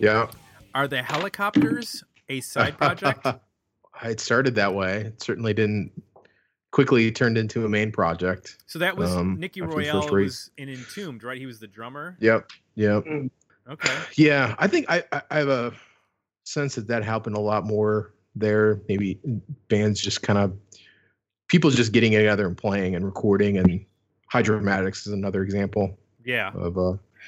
[0.00, 0.28] Yeah.
[0.74, 3.24] Are the Hellacopters a side project?
[4.04, 5.02] it started that way.
[5.02, 5.92] It certainly didn't
[6.72, 8.56] quickly turned into a main project.
[8.66, 11.38] So that was Um, Nicke Royale was in Entombed, right?
[11.38, 12.16] He was the drummer.
[12.18, 12.50] Yep.
[12.74, 13.04] Yep.
[13.68, 13.98] Okay.
[14.16, 15.72] Yeah, I think I, I have a
[16.42, 18.80] sense that that happened a lot more there.
[18.88, 19.20] Maybe
[19.68, 20.52] bands just kind of
[21.46, 23.86] people just getting together and playing and recording, and
[24.32, 26.50] Hydromatics is another example Yeah.
[26.54, 26.76] of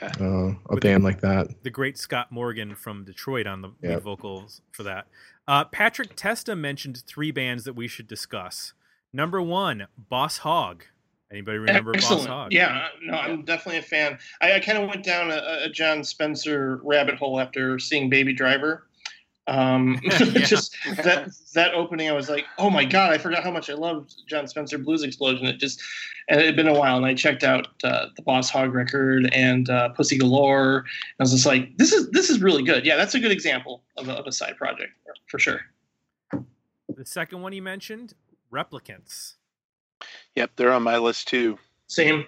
[0.00, 1.62] a uh, a With- band like that.
[1.62, 5.06] the great Scott Morgan from Detroit on the lead vocals for that.
[5.46, 8.74] Uh, Patrick Testa mentioned three bands that we should discuss.
[9.12, 10.84] Number one, Boss Hog.
[11.30, 12.52] Anybody remember Boss Hog?
[12.52, 14.18] Yeah, no, I'm definitely a fan.
[14.40, 18.32] I, I kind of went down a, a Jon Spencer rabbit hole after seeing Baby
[18.32, 18.87] Driver.
[19.48, 23.68] Um, just that that opening, I was like, oh my god, I forgot how much
[23.70, 25.46] I loved Jon Spencer Blues Explosion.
[25.46, 25.82] It just
[26.28, 29.28] and it had been a while, and I checked out uh, the Boss Hog record
[29.32, 30.78] and uh, Pussy Galore.
[30.78, 30.86] And
[31.20, 32.84] I was just like, this is this is really good.
[32.84, 34.92] Yeah, that's a good example of a, of a side project
[35.26, 35.60] for sure.
[36.88, 38.14] The second one you mentioned,
[38.52, 39.34] Replicants.
[40.36, 41.58] Yep, they're on my list too.
[41.86, 42.26] Same.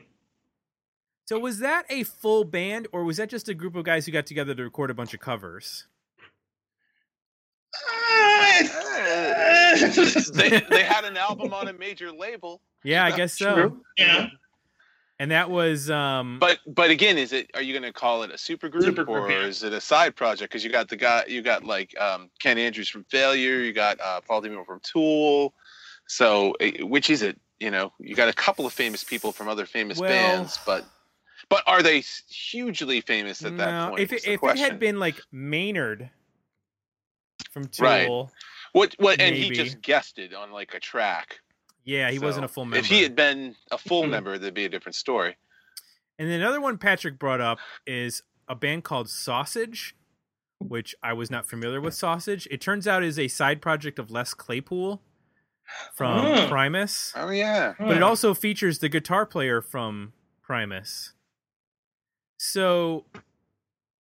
[1.27, 4.13] So was that a full band, or was that just a group of guys who
[4.13, 5.87] got together to record a bunch of covers?
[10.33, 13.55] They they had an album on a major label, Yeah, I guess so.
[13.55, 13.83] True.
[13.97, 14.29] Yeah.
[15.19, 18.31] And that was um but but again, is it are you going to call it
[18.31, 19.45] a supergroup Supergroup, or yeah.
[19.45, 20.51] is it a side project?
[20.51, 24.01] Because you got the guy, you got like um, Ken Andrews from Failure, you got
[24.01, 25.53] uh, Paul D'Amour from Tool.
[26.07, 27.39] So eh, which is it?
[27.59, 30.87] You know, you got a couple of famous people from other famous Well- bands, but
[31.51, 34.01] but are they hugely famous at that point?
[34.01, 36.11] if it, if it had been like Maynard
[37.51, 38.09] from Tool, Right.
[38.73, 39.57] What what and he Maybe.
[39.57, 41.41] just guested on like a track.
[41.85, 42.79] yeah, he wasn't a full member.
[42.79, 45.37] If he had been a full member, that'd be a different story.
[46.19, 49.97] And then another one Patrick brought up is a band called Sausage,
[50.59, 51.95] which I was not familiar with.
[51.95, 52.47] Sausage.
[52.51, 55.03] It turns out is a side project of Les Claypool
[55.95, 56.47] from Oh.
[56.49, 57.75] Primus, Oh yeah.
[57.79, 58.03] but it hmm.
[58.05, 61.15] also features the guitar player from Primus.
[62.37, 63.07] So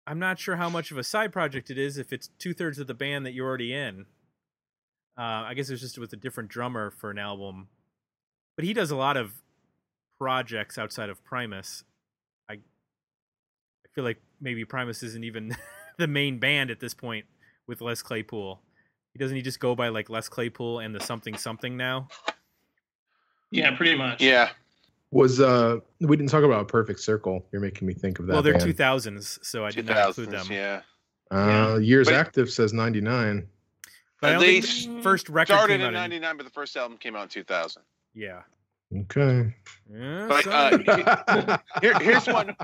[0.06, 2.78] I'm not sure how much of a side project it is if it's two thirds
[2.78, 4.06] of the band that you're already in.
[5.18, 7.68] Uh, I guess it's just with a different drummer for an album,
[8.54, 9.32] but he does a lot of
[10.18, 11.84] projects outside of Primus.
[12.48, 15.56] I I feel like maybe Primus isn't even
[15.98, 17.24] the main band at this point
[17.66, 18.60] with Les Claypool.
[19.12, 22.08] He doesn't he just go by like Les Claypool and the something something now?
[23.50, 24.20] Yeah, pretty much.
[24.20, 24.50] Yeah.
[25.12, 27.46] Was uh we didn't talk about a Perfect Circle.
[27.52, 28.32] You're making me think of that.
[28.32, 28.64] well, they're band.
[28.64, 30.46] two thousands, so I did not include them.
[30.50, 30.80] Yeah.
[31.30, 33.46] Uh, years But- active says 99.
[34.20, 36.50] But I don't They the first record Started came in out in, '99, but the
[36.52, 37.82] first album came out in 2000.
[38.14, 38.42] yeah.
[39.02, 39.52] Okay.
[39.92, 42.56] Yeah, But, so- uh, Here- here's one.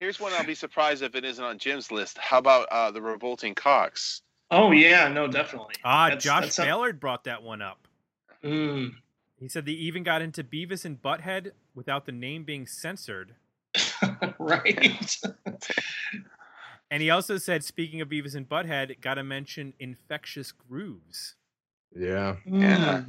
[0.00, 2.18] Here's one I'll be surprised if it isn't on Jim's list.
[2.18, 4.22] How about uh, the Revolting Cocks?
[4.50, 5.74] Oh yeah, no, definitely.
[5.84, 7.86] ah, That's- Josh that's some- Ballard brought that one up.
[8.44, 8.94] Mm.
[9.38, 13.34] He said they even got into Beavis and Butthead without the name being censored.
[14.38, 15.16] right.
[16.90, 21.34] And he also said, speaking of Beavis and Butthead, got to mention Infectious Grooves.
[21.96, 22.36] Yeah.
[22.46, 23.02] Yeah.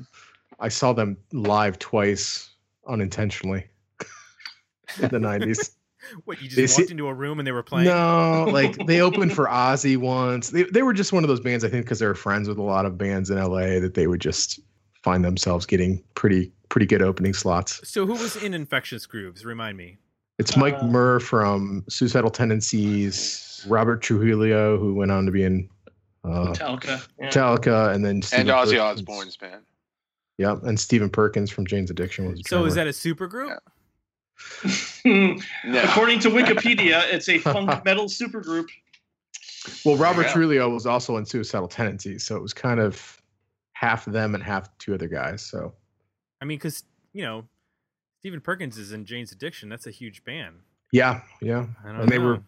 [0.60, 2.50] I saw them live twice
[2.88, 3.66] unintentionally
[5.02, 5.72] in the 90s.
[6.26, 7.88] What, you just They walked see- into a room and they were playing?
[7.88, 10.52] No, like they opened for Ozzy once.
[10.52, 12.60] They they were just one of those bands, I think, because they were friends with
[12.60, 14.60] a lot of bands in LA that they would just
[15.06, 17.80] find themselves getting pretty pretty good opening slots.
[17.88, 19.46] So who was in Infectious Grooves?
[19.46, 19.98] Remind me.
[20.40, 25.70] It's Mike Uh, Muir from Suicidal Tendencies, Robert Trujillo, who went on to be in
[26.26, 27.08] uh, Metallica.
[27.20, 27.30] Yeah.
[27.30, 28.80] Metallica, and then And Stephen Ozzy Perkins.
[29.02, 29.62] Osbourne's band.
[30.40, 32.40] Yep, and Stephen Perkins from Jane's Addiction was.
[32.40, 33.52] a So is that a super group?
[34.66, 34.72] Yeah.
[35.06, 35.82] No.
[35.84, 38.68] According to Wikipedia, it's a funk metal supergroup.
[39.86, 39.96] well?
[39.98, 40.34] Robert Yeah.
[40.34, 43.22] Trujillo was also in Suicidal Tendencies, so it was kind of
[43.86, 45.42] half of them and half two other guys.
[45.42, 45.74] So
[46.42, 47.46] I mean, because, you know,
[48.20, 49.70] Stephen Perkins is in Jane's Addiction.
[49.70, 50.56] That's a huge band.
[50.92, 51.66] yeah, yeah.
[51.84, 52.26] I don't And they know.
[52.26, 52.44] were-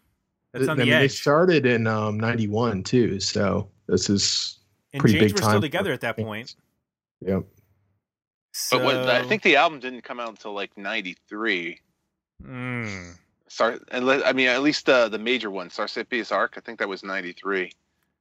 [0.52, 4.58] That's I on mean, the they started in um, '91 too, so this is
[4.92, 6.56] and pretty James big were time still together at that point.
[7.20, 7.44] Yep.
[8.52, 11.78] So, But what, I think the album didn't come out until like '93.
[12.42, 13.14] Mm.
[13.48, 16.54] Star, and le- I mean, at least the the major one, Sarsippius' Ark.
[16.56, 17.70] I think that was '93.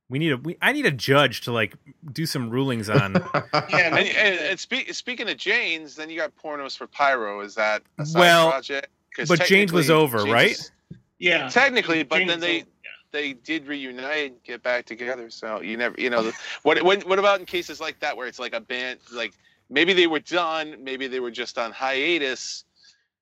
[0.09, 0.37] We need a.
[0.37, 1.75] We, I need a judge to like
[2.13, 3.13] do some rulings on.
[3.69, 7.45] Yeah, And, and, and spe- speaking of Jane's, then you got Porno for Pyros.
[7.45, 8.87] Is that a side Well, project?
[9.15, 10.71] 'Cause but Jane's was over, Jane's right?
[11.19, 11.49] Yeah.
[11.49, 12.89] Technically, but James then they Old- yeah.
[13.11, 15.29] they did reunite, get back together.
[15.29, 18.27] So you never, you know, the, what what what about in cases like that where
[18.27, 19.33] it's like a band, like
[19.69, 22.63] maybe they were done, maybe they were just on hiatus.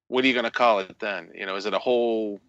[0.08, 1.32] What are you gonna call it then?
[1.34, 2.40] You know, is it a whole,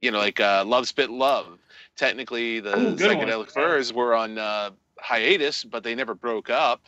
[0.00, 1.58] you know, like uh, Love Spit Love?
[1.96, 3.26] Technically, the Ooh, good one.
[3.26, 6.82] psychedelic furs were on uh, hiatus, but they never broke up.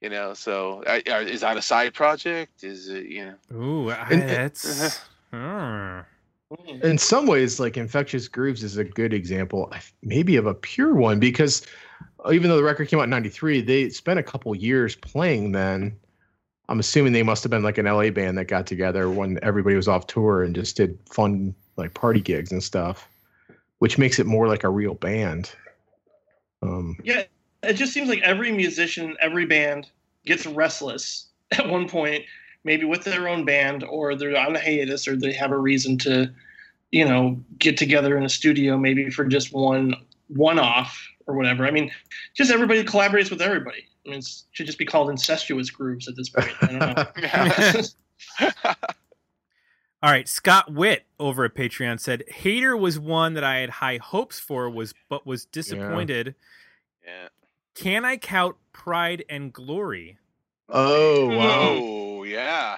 [0.00, 2.62] You know, so uh, uh, is that a side project?
[2.64, 3.56] Is it you know?
[3.56, 4.98] Ooh, I, And- that's.
[5.32, 6.00] Hmm.
[6.52, 6.82] Mm.
[6.84, 11.18] in some ways, like Infectious Grooves is a good example, maybe of a pure one,
[11.18, 11.62] because
[12.30, 15.52] even though the record came out in '93, they spent a couple years playing.
[15.52, 15.96] Then
[16.68, 19.74] I'm assuming they must have been like an LA band that got together when everybody
[19.74, 23.08] was off tour and just did fun like party gigs and stuff,
[23.84, 25.50] which makes it more like a real band.
[26.62, 27.24] Um, Yeah,
[27.62, 29.90] it just seems like every musician, every band
[30.24, 32.24] gets restless at one point,
[32.64, 35.98] maybe with their own band, or they're on a hiatus, or they have a reason
[35.98, 36.32] to,
[36.92, 39.94] you know, get together in a studio, maybe for just one
[40.28, 41.66] one off or whatever.
[41.66, 41.90] I mean,
[42.32, 43.86] just everybody collaborates with everybody.
[44.06, 46.52] I mean, it should just be called incestuous grooves at this point.
[46.62, 47.76] I don't
[48.40, 48.54] know.
[50.04, 53.96] All right, Scott Witt over at Patreon said Hater was one that I had high
[53.96, 56.34] hopes for was but was disappointed.
[57.02, 57.28] yeah.
[57.74, 60.18] Can I count Pride and Glory?
[60.68, 61.68] oh wow!
[61.70, 62.76] Oh yeah.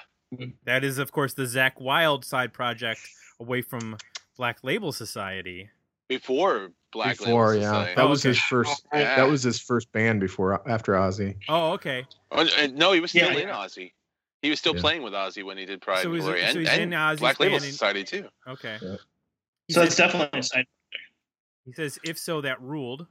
[0.67, 3.01] That is of course the Zakk Wylde side project
[3.41, 3.97] away from
[4.37, 5.71] Black Label Society.
[6.07, 7.95] Before Black before, Label yeah, Society.
[7.97, 8.29] that Oh, was okay.
[8.29, 8.87] his first.
[8.95, 9.17] Yeah.
[9.17, 11.35] That was his first band before after Ozzy.
[11.49, 12.07] Oh, okay.
[12.31, 13.55] Oh, no, he was still Yeah, in yeah.
[13.57, 13.91] Ozzy.
[14.43, 14.81] He was still Yeah.
[14.83, 17.59] playing with Ozzy when he did Pride So and Glory, so and, and Black Label
[17.59, 18.29] band Society too.
[18.47, 18.79] Okay.
[18.81, 18.97] Yeah.
[19.71, 20.67] So says, it's definitely a side.
[21.65, 23.07] he says if so that ruled.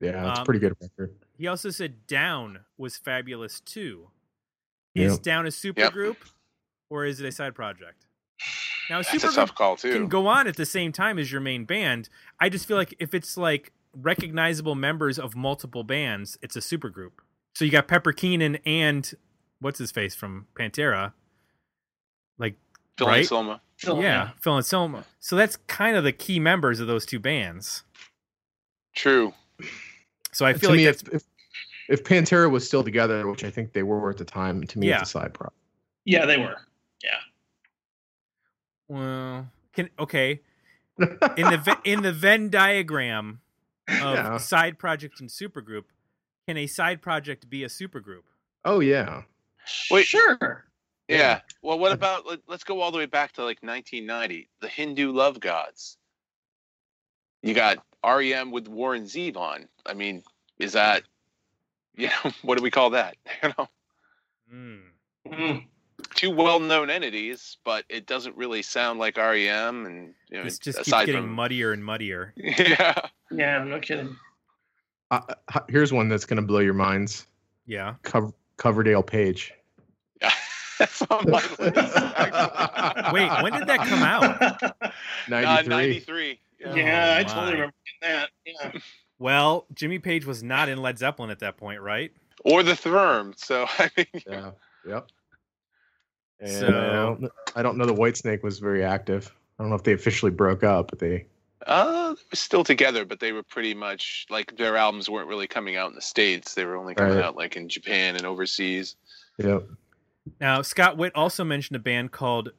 [0.00, 1.14] Yeah, it's Um, a pretty good record.
[1.38, 4.10] He also said Down was fabulous too.
[4.94, 5.22] Is Yep.
[5.22, 6.16] Down a supergroup
[6.90, 8.06] or is it a side project?
[8.90, 11.30] Now a That's a supergroup tough call can go on at the same time as
[11.30, 12.08] your main band.
[12.40, 17.12] I just feel like if it's like recognizable members of multiple bands, it's a supergroup.
[17.54, 19.12] So you got Pepper Keenan and
[19.60, 21.12] what's his face from Pantera,
[22.38, 22.56] like
[22.98, 23.18] Phil right?
[23.20, 23.60] Anselmo.
[23.76, 25.04] Phil, yeah, Phil Anselmo.
[25.20, 27.82] So that's kind of the key members of those two bands.
[28.94, 29.32] True.
[30.32, 31.22] So I to feel like me, that's if, if
[31.88, 34.88] if Pantera was still together, which I think they were at the time, to me
[34.88, 35.00] Yeah.
[35.00, 35.56] it's a side project.
[36.04, 36.56] Yeah, they were.
[37.02, 37.10] Yeah.
[38.88, 40.40] Well, can okay
[40.98, 41.06] in
[41.46, 43.40] the in the Venn diagram
[43.88, 44.36] of Yeah.
[44.38, 45.84] side project and supergroup,
[46.46, 48.22] can a side project be a supergroup?
[48.64, 49.22] Oh yeah.
[49.90, 50.06] Wait.
[50.06, 50.64] sure.
[51.08, 51.16] Yeah.
[51.16, 51.40] Yeah.
[51.62, 55.12] Well, what about let, let's go all the way back to like 1990, the Hindu
[55.12, 55.96] love gods.
[57.42, 59.66] You got REM with Warren Zevon.
[59.86, 60.22] I mean,
[60.58, 61.02] is that,
[61.96, 63.16] you know, what do we call that?
[63.42, 63.68] You know,
[64.52, 64.80] Mm.
[65.28, 65.64] Mm.
[66.16, 69.86] two well-known entities, but it doesn't really sound like REM.
[69.86, 72.32] And you know, This just keeps aside getting from muddier and muddier.
[72.36, 72.94] yeah,
[73.30, 74.16] Yeah, I'm no kidding.
[75.12, 75.20] Uh,
[75.68, 77.26] here's one that's going to blow your minds.
[77.66, 77.94] Yeah.
[78.02, 79.54] Cover, Coverdale Page.
[80.78, 81.58] that's on my list.
[83.12, 84.40] Wait, when did that come out?
[84.82, 84.90] Uh,
[85.28, 85.68] 93.
[85.70, 86.40] 93.
[86.60, 86.74] Yeah.
[86.74, 88.28] yeah, I Oh, totally remember that.
[88.44, 88.72] Yeah.
[89.18, 92.12] Well, Jimmy Page was not in Led Zeppelin at that point, right?
[92.44, 93.32] Or the Firm.
[93.36, 94.50] So I mean, Yeah.
[94.86, 95.06] Yep.
[96.40, 99.34] And So- I, don't, I don't know the Whitesnake was very active.
[99.58, 101.26] I don't know if they officially broke up, but they.
[101.66, 105.46] Uh, they were still together, but they were pretty much like their albums weren't really
[105.46, 106.54] coming out in the states.
[106.54, 107.24] They were only coming Right.
[107.24, 108.96] out like in Japan and overseas.
[109.38, 109.66] Yep.
[110.40, 112.50] Now, Scott Witt also mentioned a band called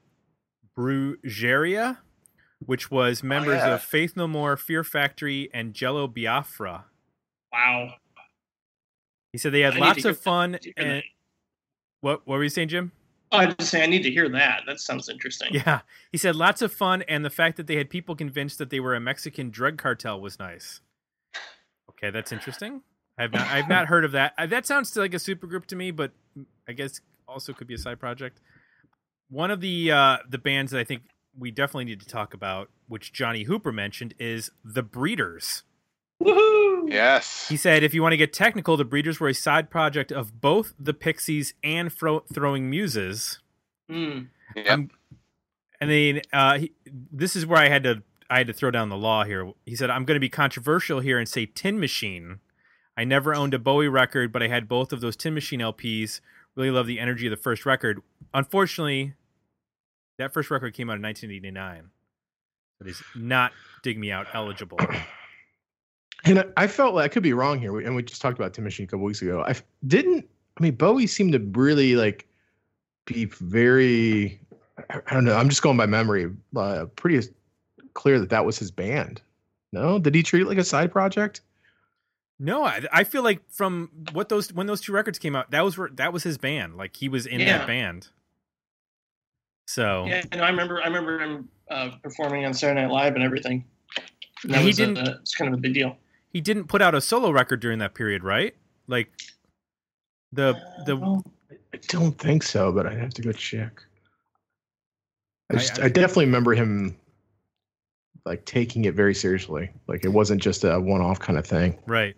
[0.78, 1.97] Brujeria,
[2.60, 3.76] which was members yeah.
[3.76, 6.86] of Faith No More, Fear Factory, and Jello Biafra.
[7.52, 7.93] Wow.
[9.32, 10.58] He said they had I lots of fun.
[10.78, 11.04] And
[12.02, 12.91] what, what were you saying, Jim?
[13.32, 14.63] Oh, I just say I need to hear that.
[14.67, 15.49] That sounds interesting.
[15.53, 15.82] Yeah.
[16.11, 18.79] He said lots of fun, and the fact that they had people convinced that they
[18.79, 20.82] were a Mexican drug cartel was nice.
[21.89, 22.82] Okay, that's interesting.
[23.17, 24.34] I've not, I've not heard of that.
[24.38, 26.11] Uh, That sounds like a supergroup to me, but
[26.67, 28.41] I guess also could be a side project.
[29.29, 31.03] One of the uh, the bands that I think
[31.38, 35.63] we definitely need to talk about, which Johnny Hooper mentioned, is the Breeders.
[36.24, 36.91] Woohoo!
[36.91, 37.47] Yes.
[37.47, 40.41] He said, if you want to get technical, the Breeders were a side project of
[40.41, 43.39] both the Pixies and Fro- Throwing Muses.
[43.89, 44.28] Mm.
[44.55, 44.67] Yep.
[44.67, 44.91] I'm-
[45.80, 48.89] and then uh, he, this is where I had to I had to throw down
[48.89, 49.51] the law here.
[49.65, 52.39] He said, "I'm going to be controversial here and say Tin Machine.
[52.95, 56.22] I never owned a Bowie record, but I had both of those Tin Machine LPs.
[56.55, 57.99] Really love the energy of the first record.
[58.34, 59.15] Unfortunately,
[60.19, 61.89] that first record came out in 1989.
[62.80, 63.51] That is not
[63.82, 64.78] Dig Me Out eligible.
[66.26, 68.53] And I, I felt like I could be wrong here, and we just talked about
[68.53, 69.43] Tim a couple weeks ago.
[69.47, 69.55] I
[69.88, 70.28] didn't.
[70.59, 72.28] I mean, Bowie seemed to really like
[73.05, 74.39] be very.
[74.89, 75.36] I I don't know.
[75.36, 76.30] I'm just going by memory.
[76.55, 77.28] Uh, pretty
[77.93, 79.22] clear that that was his band.
[79.74, 81.41] No, did he treat it like a side project?
[82.39, 85.63] No, I, I feel like from what those when those two records came out, that
[85.63, 86.76] was where- that was his band.
[86.76, 87.59] Like he was in Yeah.
[87.59, 88.07] that band.
[89.67, 93.24] So Yeah, and I remember I remember him uh, performing on Saturday Night Live and
[93.24, 93.63] everything.
[94.43, 95.95] And Yeah, that he was didn't- a- it's kind of a big deal.
[96.32, 98.55] He didn't put out a solo record during that period, right?
[98.88, 99.11] Like
[100.32, 100.53] the
[100.86, 101.19] the Uh,
[101.73, 103.82] I don't think so, but I'd have to go check.
[105.51, 106.97] I, I- just, I- I, definitely remember him
[108.25, 109.69] like taking it very seriously.
[109.88, 111.77] Like it wasn't just a one-off kind of thing.
[111.86, 112.15] right.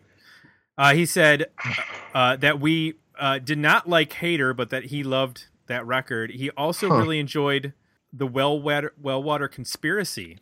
[0.77, 1.45] Uh, he said
[2.15, 6.31] uh, that we uh, did not like Hater, but that he loved that record.
[6.31, 6.95] He also Huh.
[6.95, 7.73] really enjoyed
[8.11, 10.39] the Well Wellwater Conspiracy,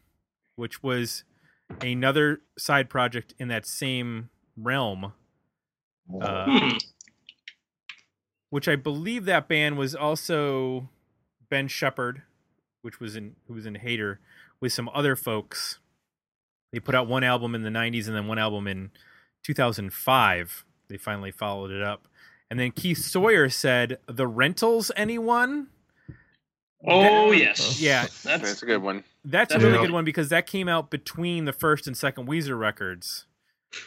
[0.55, 1.23] which was
[1.81, 5.13] another side project in that same realm.
[6.21, 6.77] Uh, hmm.
[8.49, 10.89] which I believe that band was also
[11.49, 12.23] Ben Shepherd,
[12.81, 14.19] which was in who was in Hater
[14.59, 15.79] with some other folks.
[16.73, 18.91] They put out one album in the '90s and then one album in
[19.43, 20.65] 2005.
[20.89, 22.07] They finally followed it up,
[22.49, 25.67] and then Keith Sawyer said, "The Rentals, anyone?"
[26.85, 28.01] Oh yes, Yeah.
[28.01, 29.03] That's, That's a good one.
[29.23, 32.57] That's a really good one because that came out between the first and second Weezer
[32.57, 33.25] records,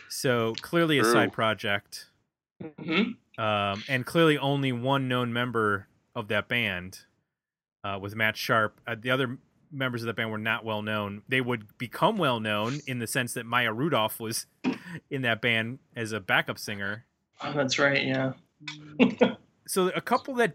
[0.09, 2.07] so clearly a side project.
[2.63, 3.17] Mhm.
[3.37, 7.01] um, and clearly only one known member of that band
[7.83, 8.81] uh, was Matt Sharp.
[8.87, 9.39] Uh, the other
[9.73, 11.23] members of the band were not well known.
[11.29, 14.47] They would become well known in the sense that Maya Rudolph was
[15.11, 17.07] in that band as a backup singer.
[17.43, 18.05] Oh, that's right.
[18.05, 18.35] Yeah.
[19.67, 20.55] So a couple that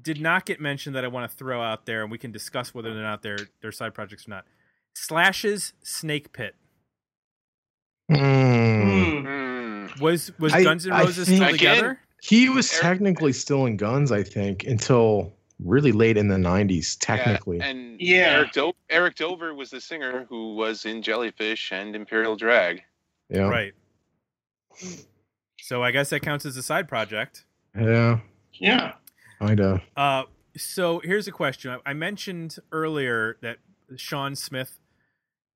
[0.00, 2.74] did not get mentioned that I want to throw out there, and we can discuss
[2.74, 4.44] whether or not they're they're side projects or not.
[4.94, 6.54] Slash's Snake Pit.
[8.10, 9.86] Hmm.
[10.00, 11.52] was was I- Guns N' Roses still Again?
[11.52, 12.00] together?
[12.22, 16.96] He was Eric- technically still in Guns, I think, until really late in the '90s.
[16.98, 18.16] Technically, Yeah, and Yeah.
[18.38, 22.82] Eric, Do- Eric Dover was the singer who was in Jellyfish and Imperial Drag.
[23.28, 23.72] yeah, Right.
[25.60, 27.44] So I guess that counts as a side project.
[27.78, 28.20] yeah,
[28.54, 28.94] Yeah.
[29.46, 29.80] Kind of.
[29.96, 30.24] Uh,
[30.56, 31.76] so here's a question.
[31.84, 33.58] I- mentioned earlier that
[33.96, 34.80] Shawn Smith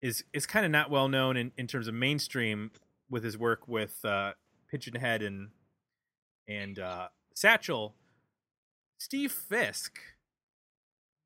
[0.00, 2.70] is is kind of not well known in, in terms of mainstream
[3.10, 4.32] with his work with uh,
[4.72, 5.48] Pigeonhed and
[6.46, 7.94] and uh, Satchel.
[8.98, 9.98] Steve Fisk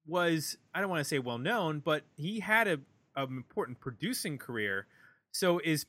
[0.06, 2.78] was I don't want to say well known, but he had a
[3.14, 4.86] an important producing career.
[5.32, 5.86] So is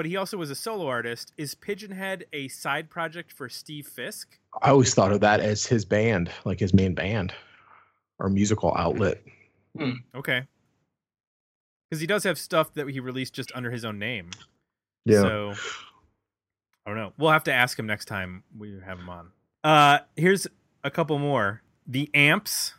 [0.00, 1.30] but he also was a solo artist.
[1.36, 4.38] Is Pigeonhed a side project for Steve Fisk?
[4.62, 7.34] I always thought of that as his band, like his main band
[8.18, 9.22] or musical outlet.
[10.14, 10.46] Okay.
[11.90, 14.30] Because he does have stuff that he released just under his own name.
[15.04, 15.20] Yeah.
[15.20, 15.52] So,
[16.86, 17.12] I don't know.
[17.18, 19.32] We'll have to ask him next time we have him on.
[19.62, 20.46] Uh, here's
[20.82, 21.60] a couple more.
[21.86, 22.72] The amps.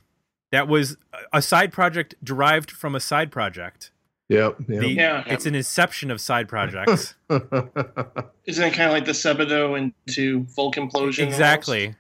[0.52, 3.91] That was a- a side project derived from a side project.
[4.32, 4.56] Yep.
[4.68, 5.24] The- Yeah.
[5.28, 7.16] It's an inception of side projects.
[7.30, 11.28] Isn't it kind of like the Sebadoh into Folk Implosion?
[11.28, 11.96] exactly.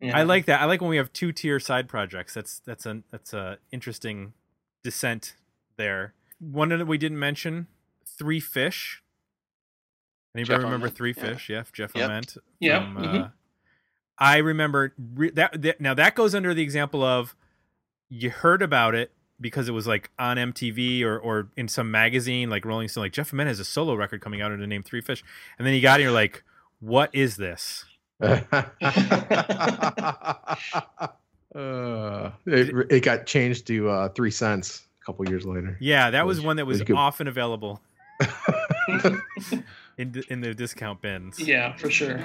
[0.00, 0.16] Yeah.
[0.16, 0.60] I like that.
[0.60, 2.34] I like when we have two tier side projects.
[2.34, 4.32] That's that's a that's a interesting
[4.84, 5.34] descent
[5.76, 6.14] there.
[6.38, 7.66] One that we didn't mention,
[8.06, 9.02] Three Fish.
[10.36, 11.12] Anybody Jeff remember Ament, Three.
[11.12, 11.48] Fish?
[11.48, 12.04] Yeah, Jeff Yep.
[12.04, 12.36] Ament.
[12.60, 13.24] Yep, from, mhm.
[13.24, 13.28] uh,
[14.18, 15.80] I remember re- that, that.
[15.80, 17.34] Now that goes under the example of
[18.08, 19.10] you heard about it
[19.40, 23.04] because it was like on MTV or or in some magazine like Rolling Stone.
[23.04, 25.22] Like Jeff Ament has a solo record coming out under the name Three Fish,
[25.58, 26.04] and then you got it.
[26.04, 26.42] You're like,
[26.80, 27.84] what is this?
[28.20, 28.42] uh,
[32.46, 35.76] it, it got changed to uh, three cents a couple years later.
[35.80, 37.80] Yeah, that was was- one that was was often available
[39.98, 41.38] in the, in the discount bins.
[41.40, 42.18] yeah, for sure.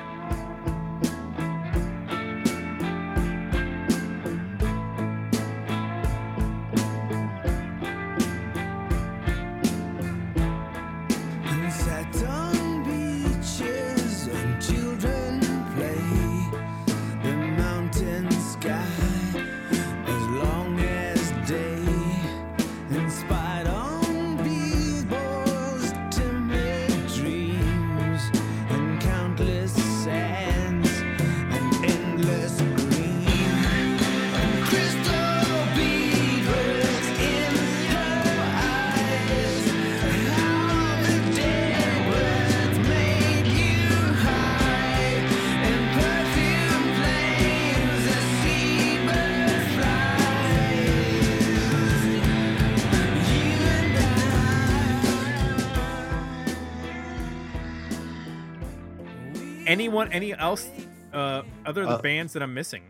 [59.94, 60.68] Anyone, any else,
[61.14, 62.82] uh, other than Uh, bands that I'm missing?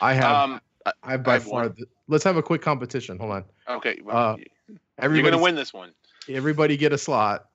[0.00, 0.24] I have.
[0.50, 1.62] Um, I- I have by have far.
[1.62, 1.74] one.
[1.78, 3.16] The, let's have a quick competition.
[3.20, 3.44] Hold on.
[3.68, 4.00] okay.
[4.02, 5.92] Well, Uh, you're Everybody, gonna win this one.
[6.28, 7.48] Everybody get a slot.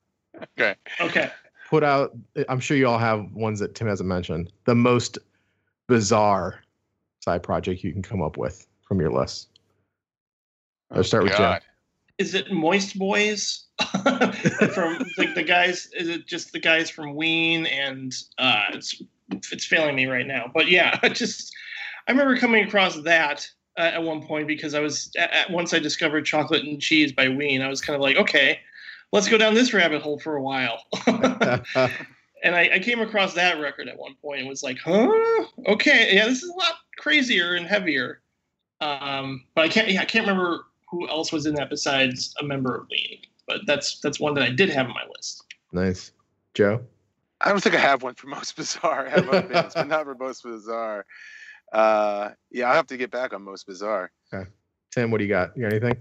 [0.58, 0.76] Okay.
[0.98, 1.30] Okay.
[1.68, 2.16] Put out.
[2.48, 4.50] I'm sure you all have ones that Tim hasn't mentioned.
[4.64, 5.18] The most
[5.86, 6.62] bizarre
[7.20, 9.50] side project you can come up with from your list.
[10.90, 11.60] Let's start with God.
[11.60, 11.64] Jeff.
[12.20, 13.64] Is it Moist Boys
[14.74, 15.88] from like the guys?
[15.94, 17.64] Is it just the guys from Ween?
[17.64, 19.02] And uh, it's
[19.50, 20.50] it's failing me right now.
[20.52, 21.50] But yeah, I just
[22.06, 23.48] I remember coming across that
[23.78, 27.30] uh, at one point because I was at, once I discovered Chocolate and Cheese by
[27.30, 27.62] Ween.
[27.62, 28.60] I was kind of like, okay,
[29.12, 30.84] let's go down this rabbit hole for a while.
[31.06, 35.10] and I, I came across that record at one point and was like, huh?
[35.68, 38.20] Okay, yeah, this is a lot crazier and heavier.
[38.82, 42.44] Um, but I can't yeah, I can't remember who else was in that besides a
[42.44, 43.18] member of Ween.
[43.46, 45.44] But that's that's one that I did have on my list.
[45.72, 46.12] nice,
[46.54, 46.82] Joe.
[47.40, 49.06] I don't think I have one for most bizarre.
[49.06, 51.06] I have other bands, but not for most bizarre.
[51.72, 54.10] Uh, yeah, I'll have to get back on most bizarre.
[54.92, 55.56] Tim, what do you got?
[55.56, 55.96] You got anything?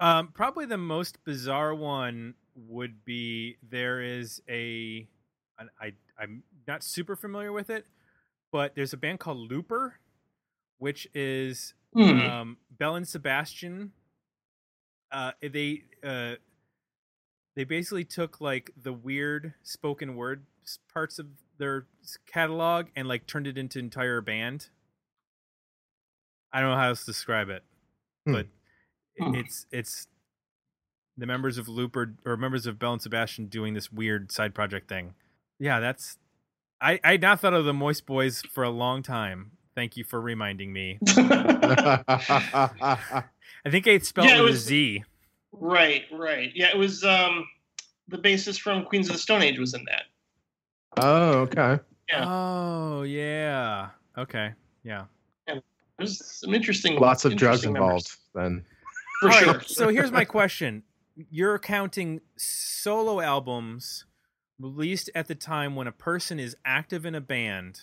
[0.00, 5.06] Um, probably the most bizarre one would be there is a,
[5.58, 7.84] an, I I'm not super familiar with it,
[8.50, 9.96] but there's a band called Looper,
[10.78, 12.20] which is Hmm.
[12.20, 13.92] um, Belle and Sebastian.
[15.12, 16.34] Uh, they uh,
[17.56, 20.44] they basically took like the weird spoken word
[20.92, 21.26] parts of
[21.58, 21.86] their
[22.26, 24.68] catalog and like turned it into entire band.
[26.52, 27.62] I don't know how else to describe it,
[28.26, 28.32] Hmm.
[28.32, 28.46] but
[29.18, 29.34] Hmm.
[29.34, 30.06] it's it's
[31.16, 34.88] the members of Looper or members of Belle and Sebastian doing this weird side project
[34.88, 35.14] thing.
[35.58, 36.18] Yeah, that's
[36.80, 39.52] I I had not thought of the Moist Boys for a long time.
[39.74, 40.98] Thank you for reminding me.
[43.64, 45.04] I think it's spelled Yeah, it with was- Z.
[45.52, 46.50] right, right.
[46.54, 47.46] Yeah, it was um,
[48.08, 50.02] the bassist from Queens of the Stone Age was in that.
[50.96, 51.78] oh, okay.
[52.08, 52.24] Yeah.
[52.26, 53.90] Oh yeah.
[54.18, 54.52] Okay.
[54.82, 55.04] Yeah.
[55.98, 56.96] There's some interesting.
[56.98, 58.16] Lots of drugs interesting members, involved.
[58.34, 58.64] Then
[59.20, 59.60] for All right, sure.
[59.66, 60.82] so here's my question:
[61.14, 64.06] You're counting solo albums
[64.58, 67.82] released at the time when a person is active in a band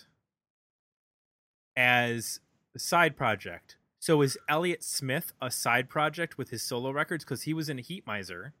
[1.76, 2.40] as
[2.74, 3.76] a side project.
[4.00, 7.78] So is Elliott Smith a side project with his solo records because he was in
[7.78, 8.52] Heatmiser?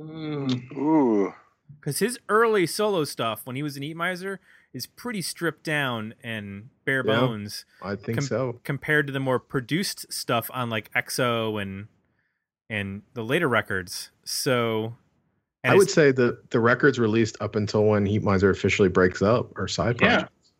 [0.00, 0.72] Mm.
[0.76, 1.32] Ooh.
[1.80, 4.38] Because his early solo stuff when he was in Heatmiser
[4.72, 7.20] is pretty stripped down and bare Yeah.
[7.20, 7.64] bones.
[7.82, 8.60] I think Com- so.
[8.64, 11.86] compared to the more produced stuff on like XO and
[12.68, 14.10] and the later records.
[14.24, 14.96] So
[15.62, 19.56] and I would say that the records released up until when Heatmiser officially breaks up
[19.56, 20.08] are side Yeah.
[20.26, 20.52] projects.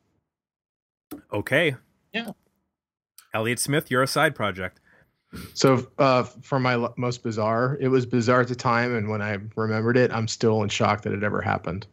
[1.33, 1.77] okay.
[2.13, 2.31] Yeah.
[3.35, 4.81] Elliott Smith, you're a side project.
[5.55, 9.21] So uh, for my lo- most bizarre, it was bizarre at the time, and when
[9.21, 11.87] I remembered it, I'm still in shock that it ever happened.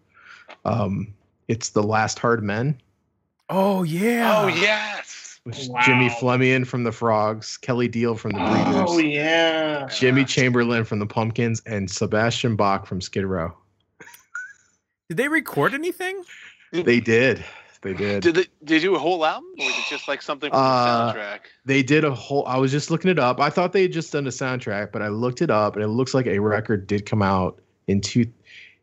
[0.63, 1.13] Um,
[1.47, 2.79] It's the Last Hard Men.
[3.49, 4.41] Oh yeah.
[4.43, 5.39] Oh yes.
[5.43, 5.81] with Wow.
[5.83, 9.87] Jimmy Flemion from the Frogs, Kelly Deal from the Breeders, Oh yeah.
[9.87, 13.51] Jimmy Chamberlin from the Pumpkins, and Sebastian Bach from Skid Row.
[15.09, 16.23] Did they record anything?
[16.71, 17.43] They did.
[17.81, 18.21] They did.
[18.21, 20.59] Did they, did they do a whole album, or was it just like something from
[20.59, 21.39] Uh, the soundtrack?
[21.65, 22.45] They did a whole.
[22.45, 23.39] I was just looking it up.
[23.39, 25.87] I thought they had just done a soundtrack, but I looked it up, and it
[25.87, 28.25] looks like a record did come out in two.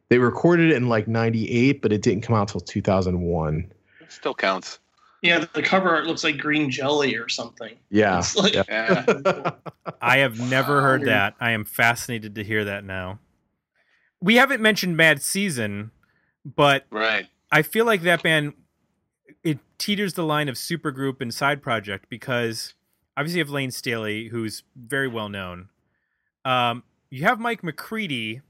[0.09, 3.72] They recorded it in like '98, but it didn't come out till 2001.
[4.09, 4.80] Still counts.
[5.22, 7.76] Yeah, the cover art looks like green jelly or something.
[7.90, 8.22] Yeah.
[8.36, 8.64] Like- yeah.
[8.68, 9.51] Yeah.
[10.01, 11.34] I have never heard that.
[11.40, 13.18] I am fascinated to hear that now.
[14.20, 15.90] We haven't mentioned Mad Season,
[16.44, 17.26] but right.
[17.51, 18.55] I feel like that band
[19.45, 22.74] it teeters the line of supergroup and side project because
[23.16, 25.68] obviously you have Layne Staley, who's very well known.
[26.45, 28.41] Um, you have Mike McCready.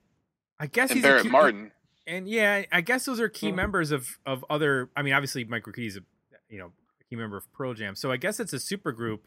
[0.60, 1.72] I guess And he's a Barrett key- Martin.
[2.06, 3.54] and yeah, I guess those are key Mhm.
[3.56, 4.90] members of of other.
[4.96, 6.00] I mean, obviously Mike McCready's a
[6.48, 9.20] you know a key member of Pearl Jam, so I guess it's a supergroup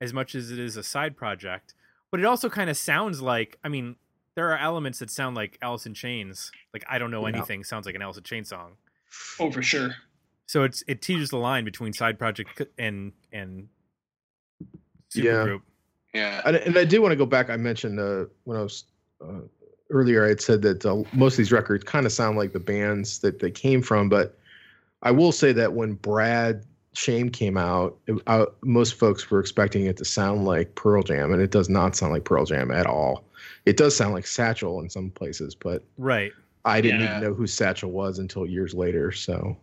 [0.00, 1.74] as much as it is a side project.
[2.10, 3.58] But it also kind of sounds like.
[3.62, 3.96] I mean,
[4.36, 6.50] there are elements that sound like Alice in Chains.
[6.72, 7.34] Like I don't know Yeah.
[7.36, 8.76] anything sounds like an Alice in Chains song.
[9.38, 9.96] oh, for sure.
[10.50, 13.68] So it's it teeters the line between side project and and
[15.14, 15.22] Yeah.
[15.46, 15.62] supergroup.
[16.12, 16.42] Yeah.
[16.44, 17.50] And, and I do want to go back.
[17.50, 18.82] I mentioned uh, when I was
[19.24, 19.42] uh,
[19.90, 22.58] earlier, I had said that uh, most of these records kind of sound like the
[22.58, 24.08] bands that they came from.
[24.08, 24.36] But
[25.04, 29.84] I will say that when Brad Shame came out, it, uh, most folks were expecting
[29.84, 32.86] it to sound like Pearl Jam, and it does not sound like Pearl Jam at
[32.86, 33.24] all.
[33.66, 36.32] It does sound like Satchel in some places, but Right.
[36.64, 37.10] I didn't Yeah.
[37.18, 39.12] even know who Satchel was until years later.
[39.12, 39.56] So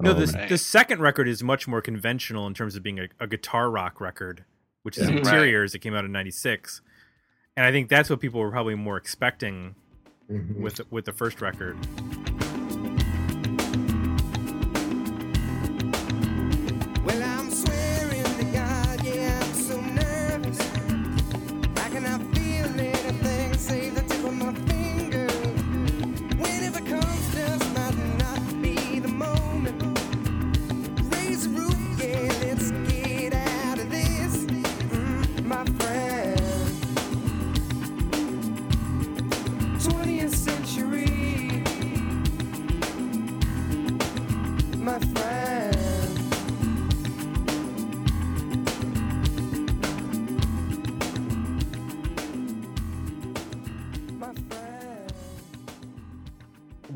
[0.00, 0.48] No, um, this Right.
[0.48, 4.00] the second record is much more conventional in terms of being a, a guitar rock
[4.00, 4.44] record,
[4.82, 5.16] which is Yeah.
[5.16, 5.18] Mhm.
[5.18, 6.82] Interiors that came out in '96,
[7.56, 9.74] and I think that's what people were probably more expecting
[10.30, 10.56] mhm.
[10.56, 11.76] with with the first record.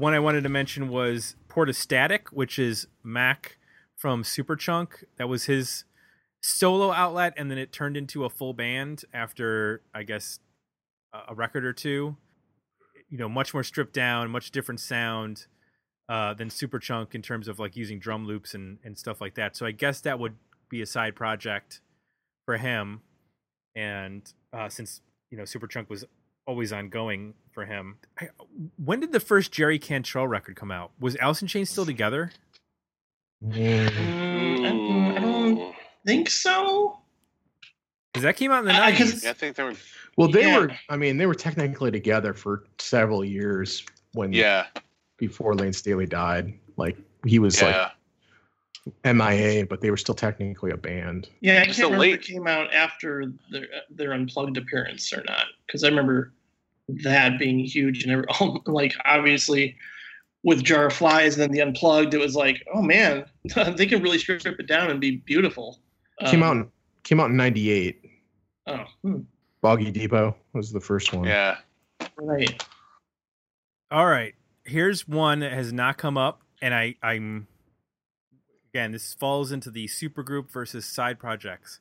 [0.02, 3.56] One I wanted to mention was Portastatic, which is Mac
[3.94, 5.04] from Superchunk.
[5.16, 5.84] That was his
[6.40, 10.40] solo outlet, and then it turned into a full band after I guess
[11.14, 12.16] a- record or two.
[13.10, 15.46] You know, much more stripped down, much different sound
[16.08, 19.54] uh, than Superchunk in terms of like using drum loops and and stuff like that.
[19.56, 20.34] So I guess that would
[20.68, 21.80] be a side project
[22.44, 23.02] for him.
[23.76, 25.00] And uh, since
[25.30, 26.04] you know Superchunk was
[26.44, 27.96] always ongoing for him.
[28.20, 28.28] I,
[28.82, 30.90] when did the first Jerry Cantrell record come out?
[31.00, 32.32] Was Alice in Chains still together?
[33.44, 33.88] Mm.
[33.88, 35.74] Mm, I, I don't
[36.06, 36.98] think so.
[38.12, 39.24] Because that came out in the I- I nineties.
[39.26, 39.74] I think they were.
[40.16, 40.58] Well, they Yeah.
[40.58, 40.72] were.
[40.88, 44.66] I mean, they were technically together for several years when Yeah.
[45.16, 46.52] before Layne Staley died.
[46.76, 46.96] Like
[47.26, 47.90] he was Yeah.
[48.84, 51.28] like MIA, but they were still technically a band.
[51.40, 55.12] Yeah, I Just can't a remember if it came out after their their unplugged appearance
[55.12, 56.32] or not, because I remember
[56.88, 58.26] that being huge and every,
[58.66, 59.76] like obviously
[60.44, 63.24] with Jar of Flies and then the unplugged, it was like, oh man,
[63.76, 65.78] they can really strip it down and be beautiful.
[66.26, 66.70] Came Um, out in,
[67.04, 68.00] came out in '98.
[68.66, 69.20] Oh, hmm,
[69.60, 71.24] Boggy Depot was the first one.
[71.26, 71.58] Yeah.
[72.16, 72.64] right.
[73.90, 74.34] All right.
[74.64, 77.48] Here's one that has not come up, and I, I'm
[78.72, 81.80] again, this falls into the supergroup versus side projects.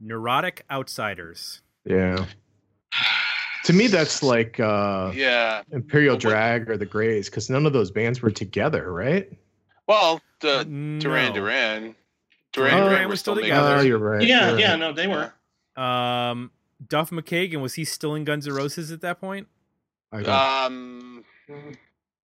[0.00, 1.62] Neurotic Outsiders.
[1.84, 2.26] Yeah.
[3.70, 5.62] To me, that's like uh, Yeah.
[5.70, 9.30] Imperial Well, Drag or the Grays, because none of those bands were together, right?
[9.86, 10.98] Well, the No.
[11.00, 11.94] Duran Duran.
[12.52, 13.76] Duran Oh, Duran we're still still together.
[13.76, 14.26] Oh, you're right.
[14.26, 14.78] Yeah, you're yeah, right.
[14.80, 15.32] no, they were.
[15.80, 16.50] Um,
[16.84, 19.46] Duff McKagan was he still in Guns N' Roses at that point?
[20.12, 21.24] I don't- Um.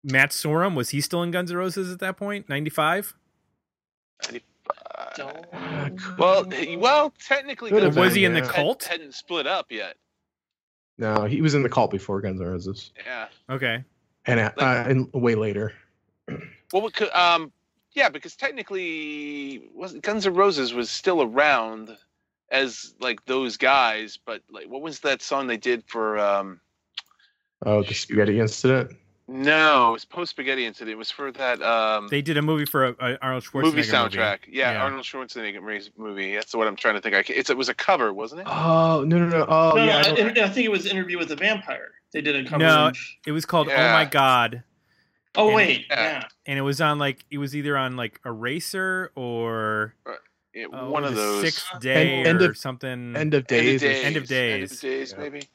[0.03, 2.49] Matt Sorum was he still in Guns N' Roses at that point?
[2.49, 3.15] Ninety five.
[4.25, 4.39] uh,
[5.17, 5.47] Don't-
[6.19, 6.45] well,
[6.79, 8.83] well, technically, Guns Was he in the cult?
[8.85, 9.97] had- hadn't split up yet.
[10.99, 13.29] No, he was in the cult before Guns N' Roses, Yeah.
[13.51, 13.85] Okay.
[14.27, 15.73] and uh, uh, and way later.
[16.73, 17.53] Well, we could, um,
[17.93, 21.97] yeah, because technically, was Guns N' Roses was still around
[22.51, 26.19] as like those guys, but like, what was that song they did for?
[26.19, 26.61] um
[27.65, 28.93] Oh, the spaghetti incident.
[29.29, 30.93] No, it was post Spaghetti Incident.
[30.93, 33.83] It was for that um, They did a movie for a, a Arnold Schwarzenegger movie
[33.83, 34.39] soundtrack.
[34.49, 34.83] Yeah, Yeah.
[34.85, 36.35] Arnold Schwarzenegger movie.
[36.35, 37.17] That's what I'm trying to think.
[37.17, 38.47] I it's, it was a cover, wasn't it?
[38.49, 39.45] Oh no no no!
[39.49, 41.91] Oh no, yeah, I no, I, I think it was Interview with the Vampire.
[42.13, 42.59] They did a cover.
[42.63, 44.63] No, of- It was called Oh My God,
[45.35, 46.03] oh and- wait, yeah.
[46.21, 46.23] yeah.
[46.47, 49.95] and it was on like it was either on like Eraser or
[50.55, 51.43] Yeah, uh, one of the those.
[51.43, 53.17] Sixth Day End or of- something.
[53.17, 53.83] end of days.
[53.83, 54.17] End days.
[54.17, 54.53] of days.
[54.53, 54.81] End of End of Days.
[54.81, 55.19] days, Yeah.
[55.21, 55.49] maybe.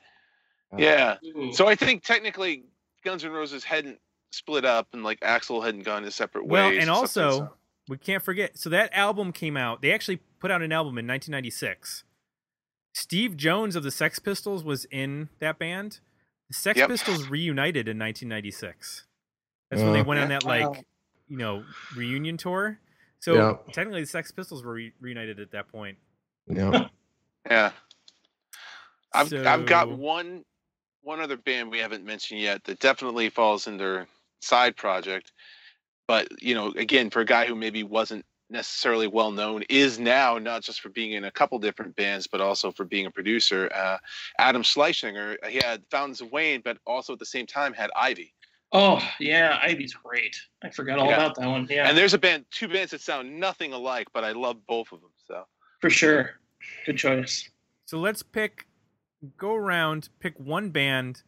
[0.77, 1.15] Yeah.
[1.21, 1.31] Yeah.
[1.37, 1.53] Ooh.
[1.53, 2.63] So I think technically
[3.03, 3.99] Guns N' Roses hadn't
[4.31, 6.81] split up and like Axl hadn't gone his separate Well, ways.
[6.81, 7.53] and also so-
[7.89, 8.57] we can't forget.
[8.57, 9.81] So that album came out.
[9.81, 12.03] They actually put out an album in 1996.
[12.93, 15.99] Steve Jones of the Sex Pistols was in that band.
[16.49, 16.89] The Sex Yep.
[16.89, 19.05] Pistols reunited in 1996.
[19.69, 20.03] That's when they Uh.
[20.05, 20.85] went on that like
[21.27, 22.79] you know reunion tour.
[23.19, 23.57] So Yeah.
[23.73, 25.97] technically, the Sex Pistols were re- reunited at that point.
[26.47, 26.87] yeah.
[27.49, 27.71] yeah.
[29.13, 30.45] I've I've got one
[31.03, 34.07] one other band we haven't mentioned yet that definitely falls in their
[34.41, 35.31] side project.
[36.07, 40.37] But you know, again, for a guy who maybe wasn't necessarily well known, is now
[40.37, 43.69] not just for being in a couple different bands, but also for being a producer.
[43.73, 43.97] Uh,
[44.39, 48.33] Adam Schlesinger, he had Fountains of Wayne, but also at the same time had Ivy.
[48.73, 50.35] Oh yeah, Ivy's great.
[50.63, 51.15] I forgot all Yeah.
[51.15, 51.67] about that one.
[51.69, 54.91] Yeah, And there's a band, two bands that sound nothing alike, but I love both
[54.91, 55.11] of them.
[55.27, 55.45] So
[55.79, 56.31] for sure.
[56.85, 57.49] Good choice.
[57.85, 58.65] So let's pick,
[59.37, 61.23] go around, pick one band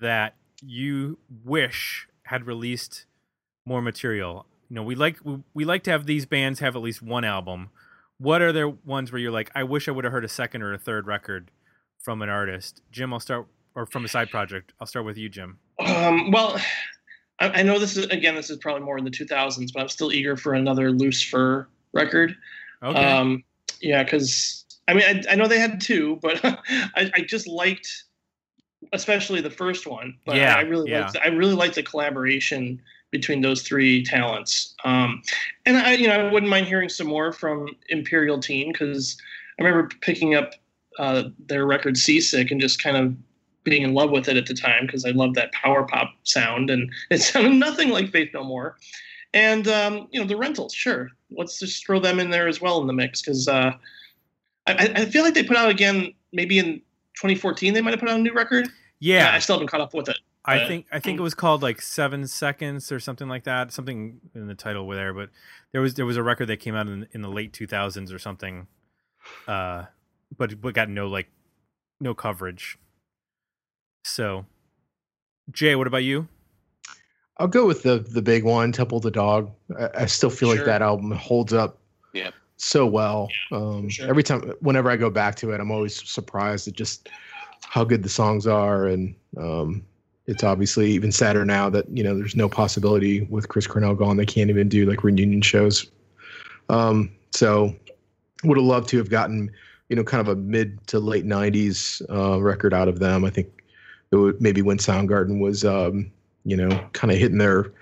[0.00, 3.06] that you wish had released
[3.66, 4.46] more material.
[4.68, 7.24] You know, we like we, we like to have these bands have at least one
[7.24, 7.70] album.
[8.18, 10.62] What are there ones where you're like, I wish I would have heard a second
[10.62, 11.50] or a third record
[11.98, 12.80] from an artist?
[12.90, 14.72] Jim, I'll start, or from a side project.
[14.80, 15.58] I'll start with you, Jim.
[15.84, 16.60] Um, well,
[17.40, 18.34] I, I know this is again.
[18.34, 21.66] This is probably more in the 2000s, but I'm still eager for another Loose Fur
[21.92, 22.36] record.
[22.82, 23.04] Okay.
[23.04, 23.44] Um,
[23.80, 28.04] yeah, because I mean, I, I know they had two, but I, I just liked,
[28.92, 30.18] especially the first one.
[30.26, 31.06] But Yeah, I, I really yeah.
[31.06, 31.16] liked.
[31.24, 32.80] I really liked the collaboration
[33.10, 34.74] between those three talents.
[34.84, 35.22] Um,
[35.64, 39.16] and I, you know, I wouldn't mind hearing some more from Imperial Teen because
[39.58, 40.52] I remember picking up
[40.98, 43.14] uh, their record "Seasick" and just kind of
[43.64, 46.68] being in love with it at the time because I loved that power pop sound,
[46.68, 48.76] and it sounded nothing like Faith No More.
[49.32, 52.82] And um, you know, the Rentals, sure, let's just throw them in there as well
[52.82, 53.72] in the mix because uh,
[54.66, 56.80] I, I feel like they put out again maybe in
[57.16, 58.68] 2014 they might have put out a new record.
[59.00, 60.18] yeah, I still haven't caught up with it.
[60.44, 63.72] I think I think it was called like Seven Seconds or something like that.
[63.72, 65.30] Something in the title were there, but
[65.72, 68.12] there was there was a record that came out in, in the late two thousands
[68.12, 68.66] or something,
[69.46, 69.84] uh,
[70.36, 71.28] but but got no like
[72.00, 72.76] no coverage.
[74.04, 74.46] So,
[75.52, 76.26] Jay, what about you?
[77.38, 79.52] I'll go with the the big one, Temple of the Dog.
[79.78, 81.78] I, I still feel like that album holds up
[82.12, 82.30] Yeah.
[82.62, 83.28] So well.
[83.50, 84.08] um, sure.
[84.08, 87.08] Every time, whenever I go back to it, I'm always surprised at just
[87.62, 89.84] how good the songs are, and um,
[90.26, 94.16] it's obviously even sadder now that you know there's no possibility with Chris Cornell gone.
[94.16, 95.90] They can't even do like reunion shows.
[96.68, 97.74] Um, so,
[98.44, 99.50] would have loved to have gotten
[99.88, 103.24] you know kind of a mid to late '90s uh, record out of them.
[103.24, 103.48] I think
[104.12, 106.10] it would maybe when Soundgarden was um,
[106.44, 107.72] you know kind of hitting their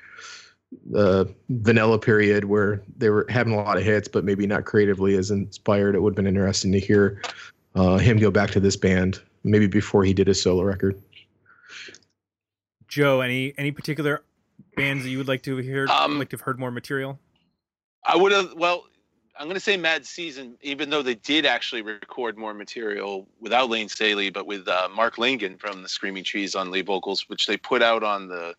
[0.94, 5.16] uh, vanilla period where they were having a lot of hits, but maybe not creatively
[5.16, 5.94] as inspired.
[5.94, 7.20] It would have been interesting to hear
[7.74, 11.00] uh, him go back to this band, maybe before he did his solo record.
[12.88, 14.22] Joe, any any particular
[14.76, 17.18] bands that you would like to hear Um, like to have heard more material?
[18.04, 18.54] I would have.
[18.54, 18.84] Well,
[19.38, 23.70] I'm going to say Mad Season, even though they did actually record more material without
[23.70, 27.46] Layne Staley, but with uh, Mark Lanegan from the Screaming Trees on lead vocals, which
[27.46, 28.54] they put out on the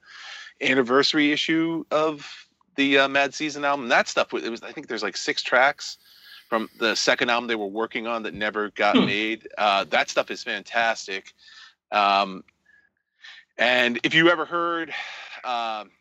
[0.62, 3.90] anniversary issue of the uh, Mad Season album.
[3.90, 4.62] That stuff was- it was.
[4.64, 5.98] I think there's like six tracks
[6.50, 9.06] from the second album they were working on that never got Hmm.
[9.06, 9.48] made.
[9.58, 11.34] Uh, that stuff is fantastic.
[11.92, 12.44] Um,
[13.58, 14.94] and if you ever heard.
[15.44, 15.92] Um,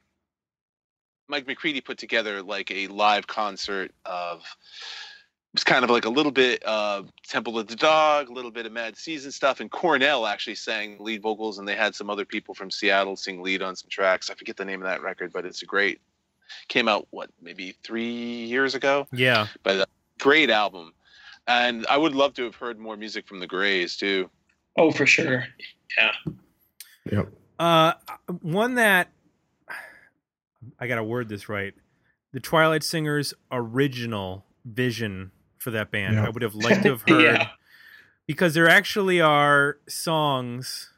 [1.28, 4.42] Mike McCready put together like a live concert of
[5.52, 8.66] was kind of like a little bit of Temple of the Dog, a little bit
[8.66, 12.24] of Mad Season stuff, and Cornell actually sang lead vocals, and they had some other
[12.24, 14.30] people from Seattle sing lead on some tracks.
[14.30, 16.00] I forget the name of that record, but it's a great.
[16.68, 18.12] Came out what maybe three
[18.46, 19.86] years ago, Yeah, but a
[20.18, 20.92] great album,
[21.46, 24.28] and I would love to have heard more music from the Grays too.
[24.76, 25.44] Oh, for sure.
[25.96, 26.12] Yeah.
[27.10, 27.32] Yep.
[27.58, 27.92] uh,
[28.42, 29.10] one that
[30.78, 31.74] I gotta word this right.
[32.32, 35.30] The Twilight Singers' original vision
[35.60, 36.26] for that band, Yeah.
[36.26, 37.48] I would have liked to have heard Yeah.
[38.26, 40.92] because there actually are songs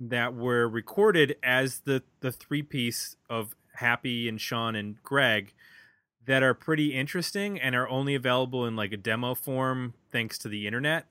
[0.00, 5.52] that were recorded as the the three piece of Happy and Shawn and Greg
[6.26, 10.48] that are pretty interesting and are only available in like a demo form thanks to
[10.48, 11.06] the internet.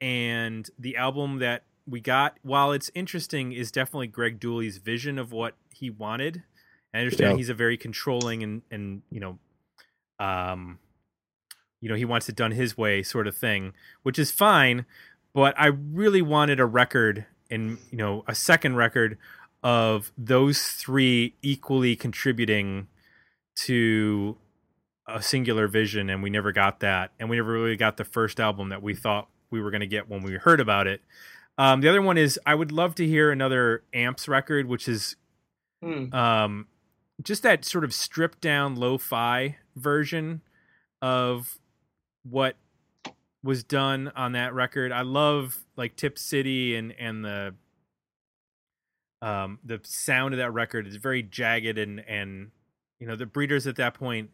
[0.00, 5.30] And the album that we got, while it's interesting, is definitely Greg Dulli's vision of
[5.32, 6.42] what he wanted.
[6.94, 7.36] I understand Yeah.
[7.36, 9.38] he's a very controlling and and you know,
[10.18, 10.78] um,
[11.80, 13.72] you know he wants it done his way sort of thing,
[14.02, 14.86] which is fine.
[15.32, 19.18] But I really wanted a record and you know a second record
[19.62, 22.86] of those three equally contributing
[23.56, 24.36] to
[25.06, 28.40] a singular vision and we never got that and we never really got the first
[28.40, 31.02] album that we thought we were going to get when we heard about it
[31.58, 35.16] um, the other one is i would love to hear another amps record which is
[35.82, 36.14] Hmm.
[36.14, 36.66] um,
[37.22, 40.40] just that sort of stripped down lo-fi version
[41.02, 41.58] of
[42.22, 42.56] what
[43.42, 44.92] was done on that record.
[44.92, 47.54] I love like tip city and and the
[49.22, 50.86] um the sound of that record.
[50.86, 52.50] Is very jagged and and
[52.98, 54.30] you know the breeders at that point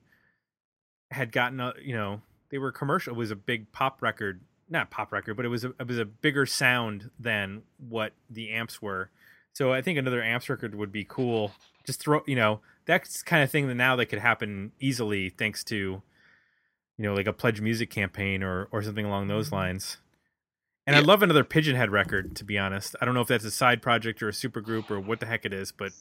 [1.11, 3.14] had gotten a, you know they were commercial.
[3.14, 4.41] It was a big pop record.
[4.68, 8.51] Not pop record but it was a, it was a bigger sound than what the
[8.51, 9.11] amps were.
[9.53, 11.53] So i think another amps record would be cool.
[11.84, 15.62] Just throw you know that's kind of thing that now that could happen easily thanks
[15.64, 16.03] to
[16.99, 19.57] you know like a pledge music campaign or or something along those mm-hmm.
[19.57, 19.99] lines
[20.87, 21.01] and Yeah.
[21.01, 23.83] i'd love another pigeonhed record to be honest i don't know if that's a side
[23.83, 25.93] project or a super group or what the heck it is but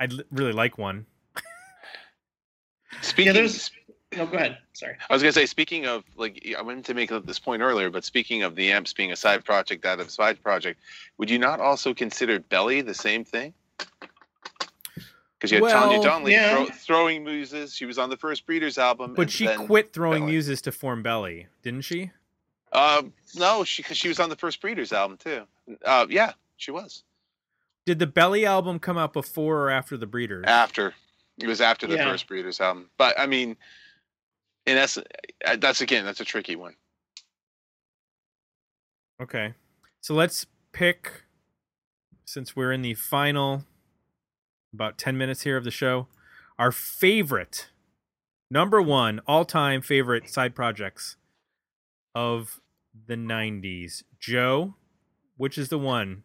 [0.00, 1.06] i'd li- really like one
[3.00, 3.70] Speaking, there's-
[4.14, 4.58] No, go ahead.
[4.74, 4.94] Sorry.
[5.08, 8.04] I was gonna say, speaking of like, I wanted to make this point earlier, but
[8.04, 10.80] speaking of the amps being a side project out of a side project,
[11.16, 13.54] would you not also consider Belly the same thing?
[15.42, 16.54] Because you had Tanya Well, Donnelly yeah.
[16.54, 17.74] throw, throwing muses.
[17.74, 20.32] She was on the first Breeders album, but she then- quit throwing Belly.
[20.34, 22.12] muses to form belly didn't she
[22.72, 25.44] Um, no, she because she was on the first Breeders album too.
[25.84, 27.02] Uh, yeah, she was
[27.86, 30.94] did the belly album come out before or after the breeders after.
[31.40, 32.04] It was after the Yeah.
[32.08, 33.56] first Breeders album, but I mean,
[34.66, 35.08] in essence,
[35.44, 36.76] uh, that's again, that's a tricky one.
[39.20, 39.54] Okay.
[40.00, 41.24] So let's pick
[42.24, 43.64] since we're in the final
[44.72, 46.06] about 10 minutes here of the show,
[46.58, 47.68] our favorite
[48.50, 51.16] number 1 all-time favorite side projects
[52.14, 52.60] of
[53.06, 54.02] the 90s.
[54.18, 54.74] Joe,
[55.36, 56.24] which is the one?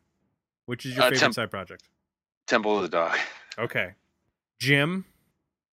[0.65, 1.89] Which is your Uh, favorite Temp- side project?
[2.45, 3.17] Temple of the Dog.
[3.57, 3.93] Okay.
[4.59, 5.05] Jim,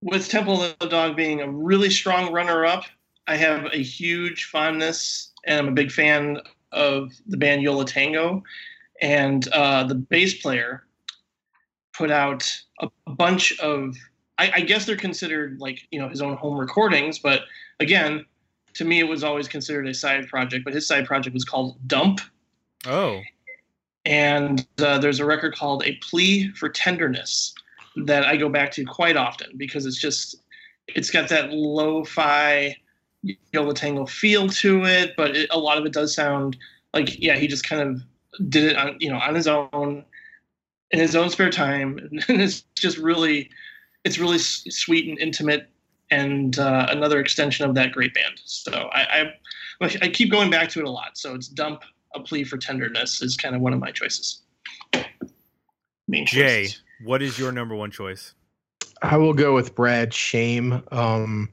[0.03, 2.85] With Temple of the Dog being a really strong runner up,
[3.27, 6.41] I have a huge fondness and I'm a big fan
[6.73, 8.43] of the band Yo La Tengo.
[9.01, 10.85] And uh, the bass player
[11.97, 13.95] put out a, bunch of,
[14.39, 17.19] I, I guess they're considered like, you know, his own home recordings.
[17.19, 17.43] But
[17.81, 18.25] again,
[18.75, 20.65] to me, it was always considered a side project.
[20.65, 22.21] But his side project was called Dump.
[22.87, 23.21] oh,
[24.05, 27.55] and uh, there's a record called A Plea for Tenderness
[27.97, 30.37] that I go back to quite often because it's just
[30.89, 32.77] it's got that lo-fi
[33.23, 36.57] Yo La Tengo feel to it, but it, a lot of it does sound
[36.93, 38.03] like yeah he just kind of
[38.51, 40.05] did it on you know on his own
[40.91, 43.51] in his own spare time, and it's just really
[44.05, 45.71] it's really s- sweet and intimate
[46.11, 48.41] and uh, another extension of that great band.
[48.45, 49.33] So I,
[49.81, 51.17] I I keep going back to it a lot.
[51.17, 51.83] So it's Dump
[52.15, 54.43] a plea for tenderness is kind of one of my choices.
[56.07, 56.83] Main Jay, choices.
[57.05, 58.35] what is your number one choice?
[59.03, 60.83] I will go with Brad Shame.
[60.93, 61.51] Um,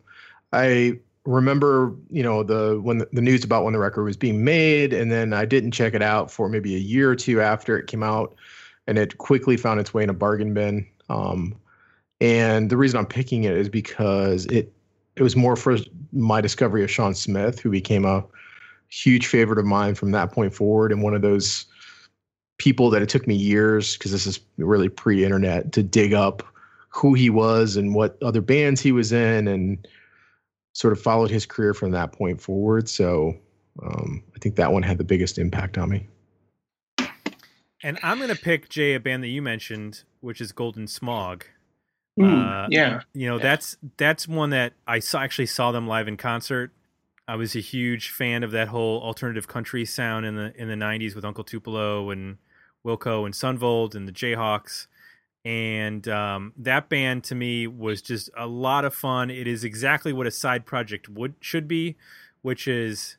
[0.53, 4.43] I remember, you know, the when the, the news about when the record was being
[4.43, 7.77] made, and then I didn't check it out for maybe a year or two after
[7.77, 8.35] it came out,
[8.91, 10.85] and it quickly found its way in a bargain bin.
[11.07, 11.55] Um,
[12.19, 14.73] and the reason I'm picking it is because it
[15.15, 15.77] it was more for
[16.11, 18.25] my discovery of Shawn Smith, who became a
[18.89, 21.67] huge favorite of mine from that point forward, and one of those
[22.57, 26.43] people that it took me years because this is really pre-internet to dig up
[26.89, 29.87] who he was and what other bands he was in and
[30.73, 33.33] sort of followed his career from that point forward so
[33.81, 36.07] um, i think that one had the biggest impact on me
[37.83, 41.45] And I'm going to pick Jay a band that you mentioned, which is Golden Smog.
[42.19, 43.01] Ooh, Uh, yeah.
[43.13, 43.43] you know Yeah.
[43.43, 46.71] that's that's one that i saw actually saw them live in concert
[47.25, 50.75] i was a huge fan of that whole alternative country sound in the in the
[50.75, 52.37] 90s with uncle tupelo and
[52.85, 54.87] wilco and son volt and the jayhawks
[55.45, 60.11] and um, that band to me was just a lot of fun it is exactly
[60.11, 61.95] what a side project would should be
[62.41, 63.15] which is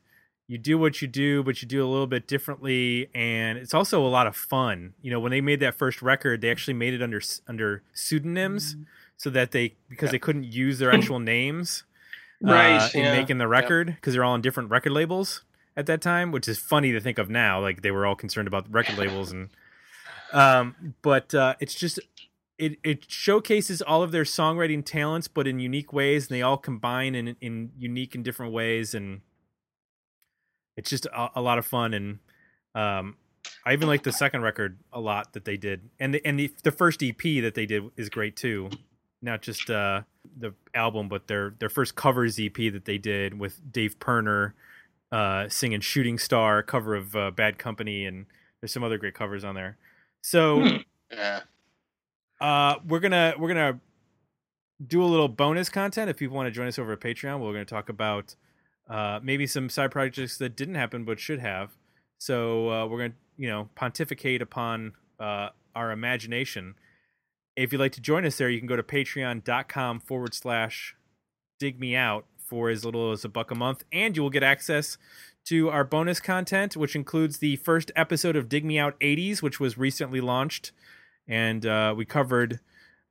[0.53, 4.07] you do what you do but you do a little bit differently and it's also
[4.07, 4.93] a lot of fun.
[5.01, 8.77] You know when they made that first record they actually made it under under pseudonyms
[9.17, 11.85] so that they because they couldn't use their actual names
[12.45, 13.17] Right, uh, in yeah.
[13.17, 15.45] making the record because they're all on different record labels
[15.77, 18.49] at that time which is funny to think of now like they were all concerned
[18.49, 19.49] about record labels and
[20.33, 22.01] um but uh it's just
[22.59, 26.59] it it showcases all of their songwriting talents but in unique ways and they all
[26.59, 29.21] combine in in unique and different ways and
[30.77, 32.19] it's just a, a lot of fun and
[32.75, 33.17] um
[33.65, 36.53] I even like the second record a lot that they did, and the and the
[36.65, 38.71] the first EP that they did is great too.
[39.21, 40.03] Not just uh,
[40.37, 44.55] the album, but their their first covers EP that they did with Dave Pirner
[45.13, 48.27] uh, singing "Shooting Star," cover of uh, Bad Company, and
[48.61, 49.77] there's some other great covers on there.
[50.23, 50.61] So
[51.13, 51.39] Hmm.
[52.41, 53.79] Uh, we're gonna we're gonna
[54.85, 57.39] do a little bonus content if people want to join us over at Patreon.
[57.39, 58.35] We're gonna talk about
[58.89, 61.77] uh, maybe some side projects that didn't happen but should have.
[62.19, 66.75] So uh, we're gonna you know pontificate upon uh, our imagination.
[67.57, 70.97] If you'd like to join us there, you can go to patreon.com forward slash
[71.59, 74.43] dig me out for as little as a buck a month, and you will get
[74.43, 74.99] access
[75.45, 79.59] to our bonus content, which includes the first episode of Dig Me Out 80s, which
[79.59, 80.73] was recently launched.
[81.27, 82.61] And uh, we covered,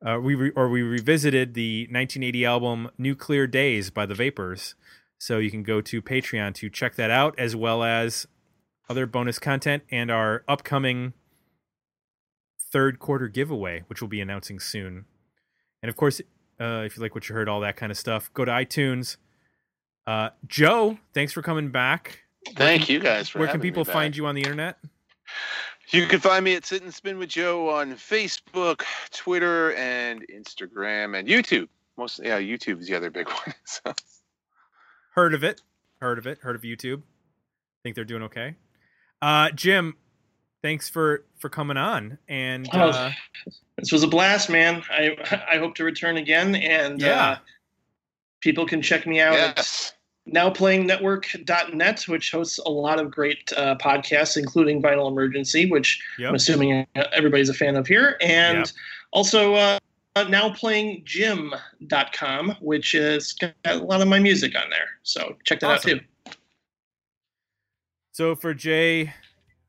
[0.06, 4.76] uh, we re- or we revisited the 1980 album New Clear Days by the Vapors.
[5.22, 8.26] So you can go to Patreon to check that out, as well as
[8.90, 11.14] other bonus content and our upcoming
[12.72, 15.06] third quarter giveaway, which we'll be announcing soon.
[15.84, 16.22] And of course,
[16.60, 19.18] uh, if you like what you heard, all that kind of stuff, go to iTunes.
[20.08, 22.24] Uh, Joe, thanks for coming back.
[22.56, 24.80] Thank you guys for Where can people find you on the internet?
[25.90, 31.20] You can find me at Sit and Spin with Joe on Facebook, Twitter, and Instagram,
[31.20, 31.68] and YouTube.
[31.96, 33.54] Most, yeah, YouTube is the other big one.
[33.66, 33.94] So.
[35.12, 35.62] Heard of it?
[36.02, 36.40] Heard of it?
[36.40, 37.02] Heard of YouTube?
[37.84, 38.56] Think they're doing okay?
[39.22, 39.96] Uh, Jim,
[40.62, 42.18] thanks for for coming on.
[42.28, 43.12] And Oh, uh,
[43.78, 44.84] This was a blast, man.
[44.90, 45.16] I
[45.50, 47.22] I hope to return again, and Yeah.
[47.32, 47.38] uh,
[48.42, 49.94] people can check me out Yes.
[50.28, 56.36] at nowplayingnetwork.net, which hosts a lot of great uh, podcasts, including Vinyl Emergency, which I'm
[56.36, 58.68] assuming everybody's a fan of here, and Yep.
[59.12, 59.80] also uh,
[60.16, 64.88] uh, nowplayingjim.com, which is got a lot of my music on there.
[65.04, 65.92] So check that Awesome.
[65.92, 66.06] out too.
[68.14, 69.14] So for Jay,